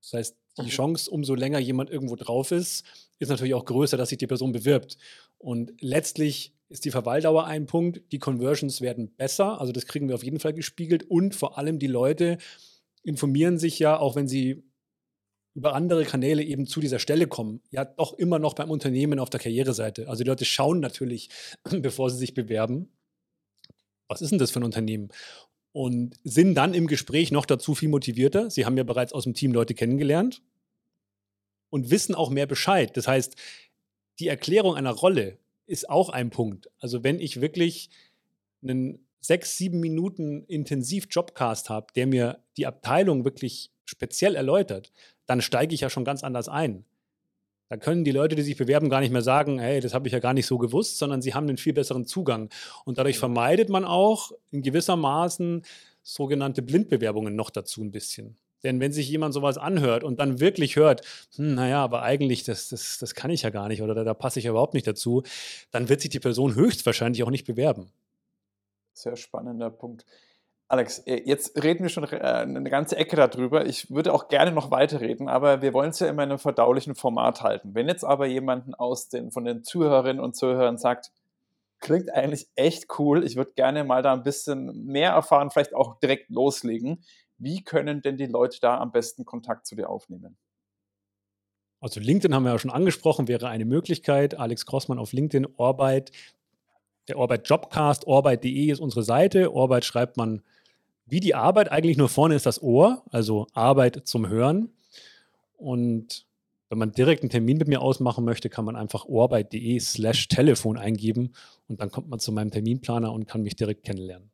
Das 0.00 0.14
heißt, 0.14 0.36
die 0.58 0.62
mhm. 0.62 0.68
Chance, 0.68 1.10
umso 1.10 1.34
länger 1.34 1.58
jemand 1.58 1.90
irgendwo 1.90 2.16
drauf 2.16 2.50
ist, 2.50 2.84
ist 3.18 3.28
natürlich 3.28 3.54
auch 3.54 3.64
größer, 3.64 3.96
dass 3.96 4.08
sich 4.08 4.18
die 4.18 4.26
Person 4.26 4.52
bewirbt. 4.52 4.96
Und 5.38 5.72
letztlich 5.80 6.54
ist 6.68 6.84
die 6.84 6.90
Verweildauer 6.90 7.46
ein 7.46 7.66
Punkt, 7.66 8.02
die 8.12 8.18
Conversions 8.18 8.80
werden 8.80 9.14
besser, 9.16 9.60
also 9.60 9.72
das 9.72 9.86
kriegen 9.86 10.08
wir 10.08 10.14
auf 10.14 10.24
jeden 10.24 10.40
Fall 10.40 10.54
gespiegelt 10.54 11.02
und 11.02 11.34
vor 11.34 11.58
allem 11.58 11.78
die 11.78 11.88
Leute 11.88 12.38
informieren 13.02 13.58
sich 13.58 13.78
ja, 13.78 13.98
auch 13.98 14.14
wenn 14.14 14.28
sie 14.28 14.62
über 15.54 15.74
andere 15.74 16.04
Kanäle 16.04 16.42
eben 16.42 16.66
zu 16.66 16.80
dieser 16.80 16.98
Stelle 16.98 17.26
kommen, 17.26 17.60
ja 17.70 17.84
doch 17.84 18.14
immer 18.14 18.38
noch 18.38 18.54
beim 18.54 18.70
Unternehmen 18.70 19.18
auf 19.18 19.30
der 19.30 19.40
Karriereseite. 19.40 20.08
Also 20.08 20.22
die 20.22 20.28
Leute 20.28 20.44
schauen 20.44 20.80
natürlich, 20.80 21.28
bevor 21.70 22.10
sie 22.10 22.18
sich 22.18 22.34
bewerben, 22.34 22.88
was 24.08 24.22
ist 24.22 24.30
denn 24.30 24.38
das 24.38 24.50
für 24.50 24.60
ein 24.60 24.64
Unternehmen? 24.64 25.08
Und 25.72 26.18
sind 26.24 26.54
dann 26.54 26.74
im 26.74 26.86
Gespräch 26.86 27.30
noch 27.30 27.46
dazu 27.46 27.74
viel 27.74 27.88
motivierter. 27.88 28.50
Sie 28.50 28.64
haben 28.64 28.76
ja 28.76 28.82
bereits 28.82 29.12
aus 29.12 29.24
dem 29.24 29.34
Team 29.34 29.52
Leute 29.52 29.74
kennengelernt 29.74 30.42
und 31.68 31.90
wissen 31.90 32.14
auch 32.14 32.30
mehr 32.30 32.46
Bescheid. 32.46 32.96
Das 32.96 33.06
heißt, 33.06 33.36
die 34.18 34.28
Erklärung 34.28 34.74
einer 34.74 34.90
Rolle 34.90 35.38
ist 35.66 35.88
auch 35.88 36.08
ein 36.08 36.30
Punkt. 36.30 36.68
Also 36.78 37.04
wenn 37.04 37.20
ich 37.20 37.40
wirklich 37.40 37.90
einen 38.62 39.06
sechs, 39.20 39.56
sieben 39.56 39.80
Minuten 39.80 40.44
intensiv 40.46 41.06
Jobcast 41.10 41.70
habe, 41.70 41.86
der 41.94 42.06
mir 42.06 42.42
die 42.56 42.66
Abteilung 42.66 43.24
wirklich 43.24 43.70
speziell 43.84 44.34
erläutert, 44.34 44.92
dann 45.30 45.40
steige 45.40 45.74
ich 45.74 45.80
ja 45.80 45.90
schon 45.90 46.04
ganz 46.04 46.24
anders 46.24 46.48
ein. 46.48 46.84
Da 47.68 47.76
können 47.76 48.02
die 48.02 48.10
Leute, 48.10 48.34
die 48.34 48.42
sich 48.42 48.56
bewerben, 48.56 48.90
gar 48.90 48.98
nicht 48.98 49.12
mehr 49.12 49.22
sagen, 49.22 49.60
hey, 49.60 49.80
das 49.80 49.94
habe 49.94 50.08
ich 50.08 50.12
ja 50.12 50.18
gar 50.18 50.34
nicht 50.34 50.46
so 50.46 50.58
gewusst, 50.58 50.98
sondern 50.98 51.22
sie 51.22 51.34
haben 51.34 51.48
einen 51.48 51.56
viel 51.56 51.72
besseren 51.72 52.04
Zugang. 52.04 52.50
Und 52.84 52.98
dadurch 52.98 53.16
vermeidet 53.16 53.68
man 53.68 53.84
auch 53.84 54.32
in 54.50 54.62
gewisser 54.62 54.96
Maßen 54.96 55.62
sogenannte 56.02 56.62
Blindbewerbungen 56.62 57.36
noch 57.36 57.50
dazu 57.50 57.80
ein 57.80 57.92
bisschen. 57.92 58.36
Denn 58.64 58.80
wenn 58.80 58.92
sich 58.92 59.08
jemand 59.08 59.32
sowas 59.32 59.56
anhört 59.56 60.02
und 60.02 60.18
dann 60.18 60.40
wirklich 60.40 60.74
hört, 60.74 61.02
hm, 61.36 61.54
naja, 61.54 61.84
aber 61.84 62.02
eigentlich, 62.02 62.42
das, 62.42 62.68
das, 62.68 62.98
das 62.98 63.14
kann 63.14 63.30
ich 63.30 63.42
ja 63.42 63.50
gar 63.50 63.68
nicht 63.68 63.82
oder 63.82 63.94
da, 63.94 64.02
da 64.02 64.14
passe 64.14 64.40
ich 64.40 64.46
ja 64.46 64.50
überhaupt 64.50 64.74
nicht 64.74 64.88
dazu, 64.88 65.22
dann 65.70 65.88
wird 65.88 66.00
sich 66.00 66.10
die 66.10 66.18
Person 66.18 66.56
höchstwahrscheinlich 66.56 67.22
auch 67.22 67.30
nicht 67.30 67.46
bewerben. 67.46 67.92
Sehr 68.94 69.14
spannender 69.14 69.70
Punkt. 69.70 70.04
Alex, 70.70 71.00
äh, 71.00 71.22
jetzt 71.26 71.60
reden 71.60 71.82
wir 71.82 71.88
schon 71.88 72.04
äh, 72.04 72.20
eine 72.20 72.70
ganze 72.70 72.96
Ecke 72.96 73.16
darüber. 73.16 73.66
Ich 73.66 73.90
würde 73.90 74.14
auch 74.14 74.28
gerne 74.28 74.52
noch 74.52 74.70
weiterreden, 74.70 75.28
aber 75.28 75.62
wir 75.62 75.74
wollen 75.74 75.90
es 75.90 75.98
ja 75.98 76.06
immer 76.06 76.22
in 76.22 76.30
einem 76.30 76.38
verdaulichen 76.38 76.94
Format 76.94 77.42
halten. 77.42 77.74
Wenn 77.74 77.88
jetzt 77.88 78.04
aber 78.04 78.26
jemanden 78.26 78.74
aus 78.76 79.08
den, 79.08 79.32
von 79.32 79.44
den 79.44 79.64
Zuhörerinnen 79.64 80.22
und 80.22 80.36
Zuhörern 80.36 80.78
sagt, 80.78 81.10
klingt 81.80 82.14
eigentlich 82.14 82.48
echt 82.54 82.86
cool, 83.00 83.24
ich 83.24 83.34
würde 83.34 83.50
gerne 83.56 83.82
mal 83.82 84.02
da 84.02 84.12
ein 84.12 84.22
bisschen 84.22 84.86
mehr 84.86 85.10
erfahren, 85.10 85.50
vielleicht 85.50 85.74
auch 85.74 85.98
direkt 85.98 86.30
loslegen. 86.30 87.02
Wie 87.36 87.64
können 87.64 88.00
denn 88.00 88.16
die 88.16 88.26
Leute 88.26 88.60
da 88.60 88.78
am 88.78 88.92
besten 88.92 89.24
Kontakt 89.24 89.66
zu 89.66 89.74
dir 89.74 89.90
aufnehmen? 89.90 90.36
Also 91.80 91.98
LinkedIn 91.98 92.32
haben 92.32 92.44
wir 92.44 92.52
ja 92.52 92.58
schon 92.60 92.70
angesprochen, 92.70 93.26
wäre 93.26 93.48
eine 93.48 93.64
Möglichkeit. 93.64 94.38
Alex 94.38 94.66
Crossmann 94.66 95.00
auf 95.00 95.12
LinkedIn, 95.12 95.48
Orbeit, 95.56 96.12
der 97.08 97.18
Orbeit 97.18 97.48
Jobcast, 97.48 98.06
orbeit.de 98.06 98.70
ist 98.70 98.78
unsere 98.78 99.02
Seite. 99.02 99.52
Orbeit 99.52 99.84
schreibt 99.84 100.16
man 100.16 100.42
wie 101.10 101.20
die 101.20 101.34
Arbeit, 101.34 101.70
eigentlich 101.70 101.96
nur 101.96 102.08
vorne 102.08 102.34
ist 102.34 102.46
das 102.46 102.62
Ohr, 102.62 103.02
also 103.10 103.46
Arbeit 103.52 104.02
zum 104.04 104.28
Hören. 104.28 104.72
Und 105.56 106.26
wenn 106.70 106.78
man 106.78 106.92
direkt 106.92 107.22
einen 107.22 107.30
Termin 107.30 107.58
mit 107.58 107.68
mir 107.68 107.82
ausmachen 107.82 108.24
möchte, 108.24 108.48
kann 108.48 108.64
man 108.64 108.76
einfach 108.76 109.04
orbeit.de 109.04 109.78
slash 109.80 110.28
Telefon 110.28 110.78
eingeben 110.78 111.32
und 111.68 111.80
dann 111.80 111.90
kommt 111.90 112.08
man 112.08 112.20
zu 112.20 112.32
meinem 112.32 112.50
Terminplaner 112.50 113.12
und 113.12 113.26
kann 113.26 113.42
mich 113.42 113.56
direkt 113.56 113.84
kennenlernen. 113.84 114.30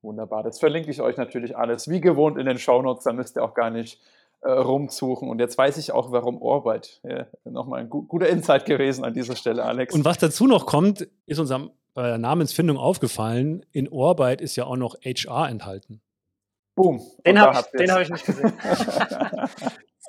Wunderbar, 0.00 0.42
das 0.42 0.58
verlinke 0.58 0.90
ich 0.90 1.02
euch 1.02 1.16
natürlich 1.16 1.56
alles 1.56 1.88
wie 1.88 2.00
gewohnt 2.00 2.38
in 2.38 2.46
den 2.46 2.58
Shownotes, 2.58 3.04
da 3.04 3.12
müsst 3.12 3.36
ihr 3.36 3.44
auch 3.44 3.54
gar 3.54 3.70
nicht 3.70 4.00
äh, 4.40 4.50
rumsuchen. 4.50 5.28
Und 5.28 5.40
jetzt 5.40 5.58
weiß 5.58 5.78
ich 5.78 5.92
auch, 5.92 6.12
warum 6.12 6.40
Orbeit. 6.40 7.00
Ja, 7.02 7.26
nochmal 7.44 7.80
ein 7.80 7.90
gu 7.90 8.02
guter 8.02 8.28
Insight 8.28 8.66
gewesen 8.66 9.04
an 9.04 9.14
dieser 9.14 9.36
Stelle, 9.36 9.64
Alex. 9.64 9.94
Und 9.94 10.04
was 10.04 10.18
dazu 10.18 10.46
noch 10.46 10.66
kommt, 10.66 11.08
ist 11.26 11.38
unserem 11.38 11.70
bei 11.98 12.06
der 12.06 12.18
Namensfindung 12.18 12.76
aufgefallen, 12.76 13.66
in 13.72 13.88
Orbeit 13.88 14.40
ist 14.40 14.54
ja 14.54 14.66
auch 14.66 14.76
noch 14.76 14.94
HR 15.02 15.48
enthalten. 15.48 16.00
Boom. 16.76 17.02
Den 17.26 17.40
habe 17.40 17.58
ich, 17.58 17.90
hab 17.90 18.00
ich 18.00 18.10
nicht 18.10 18.24
gesehen. 18.24 18.52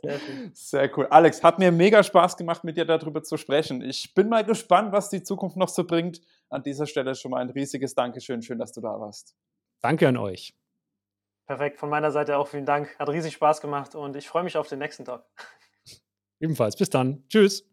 Sehr, 0.02 0.20
Sehr, 0.54 0.98
cool. 0.98 1.08
Alex, 1.10 1.44
hat 1.44 1.58
mir 1.58 1.72
mega 1.72 2.04
Spaß 2.04 2.38
gemacht, 2.38 2.64
mit 2.64 2.78
dir 2.78 2.86
darüber 2.86 3.24
zu 3.24 3.38
sprechen. 3.38 3.82
Ich 3.82 4.14
bin 4.14 4.30
mal 4.30 4.46
gespannt, 4.46 4.92
was 4.92 5.10
die 5.10 5.24
Zukunft 5.24 5.58
noch 5.58 5.68
so 5.68 5.84
bringt. 5.84 6.22
An 6.50 6.62
dieser 6.62 6.86
Stelle 6.86 7.16
schon 7.16 7.32
mal 7.32 7.42
ein 7.42 7.50
riesiges 7.50 7.96
Dankeschön. 7.96 8.44
Schön, 8.44 8.60
dass 8.60 8.72
du 8.72 8.82
da 8.82 9.00
warst. 9.00 9.36
Danke 9.82 10.08
an 10.08 10.18
euch. 10.18 10.54
Perfekt. 11.50 11.80
Von 11.80 11.90
meiner 11.90 12.12
Seite 12.12 12.38
auch 12.38 12.48
vielen 12.48 12.68
Dank. 12.68 12.96
Hat 13.00 13.10
riesig 13.10 13.34
Spaß 13.34 13.60
gemacht 13.60 13.96
und 13.96 14.16
ich 14.16 14.30
freue 14.30 14.44
mich 14.44 14.56
auf 14.56 14.68
den 14.68 14.78
nächsten 14.78 15.04
Talk. 15.04 15.24
Ebenfalls. 16.40 16.76
Bis 16.76 16.92
dann. 16.92 17.24
Tschüss. 17.28 17.66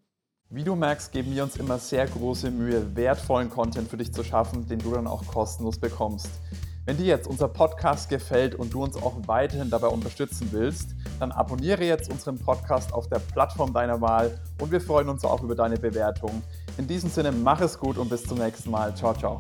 Wie 0.49 0.65
du 0.65 0.75
merkst, 0.75 1.13
geben 1.13 1.35
wir 1.35 1.43
uns 1.43 1.57
immer 1.57 1.77
sehr 1.77 2.07
große 2.07 2.51
Mühe, 2.51 2.97
wertvollen 2.97 3.51
Content 3.51 3.91
für 3.91 3.99
dich 3.99 4.15
zu 4.15 4.25
schaffen, 4.25 4.67
den 4.67 4.79
du 4.79 4.93
dann 4.93 5.07
auch 5.07 5.27
kostenlos 5.27 5.79
bekommst. 5.79 6.31
Wenn 6.87 6.97
dir 6.97 7.05
jetzt 7.05 7.27
unser 7.27 7.49
Podcast 7.49 8.09
gefällt 8.09 8.55
und 8.55 8.73
du 8.73 8.83
uns 8.83 8.97
auch 8.97 9.15
weiterhin 9.27 9.69
dabei 9.69 9.89
unterstützen 9.89 10.49
willst, 10.53 10.95
dann 11.21 11.31
abonniere 11.31 11.85
jetzt 11.85 12.11
unseren 12.11 12.39
Podcast 12.39 12.95
auf 12.95 13.11
der 13.11 13.19
Plattform 13.19 13.75
deiner 13.75 14.01
Wahl 14.01 14.41
und 14.59 14.73
wir 14.73 14.81
freuen 14.81 15.11
uns 15.11 15.23
auch 15.23 15.43
über 15.43 15.55
deine 15.55 15.77
Bewertung. 15.77 16.43
In 16.79 16.87
diesem 16.87 17.11
Sinne, 17.11 17.31
mach 17.31 17.61
es 17.61 17.79
gut 17.79 17.99
und 17.99 18.09
bis 18.09 18.25
zum 18.25 18.39
nächsten 18.39 18.71
Mal. 18.71 18.97
Ciao, 18.97 19.13
ciao. 19.13 19.39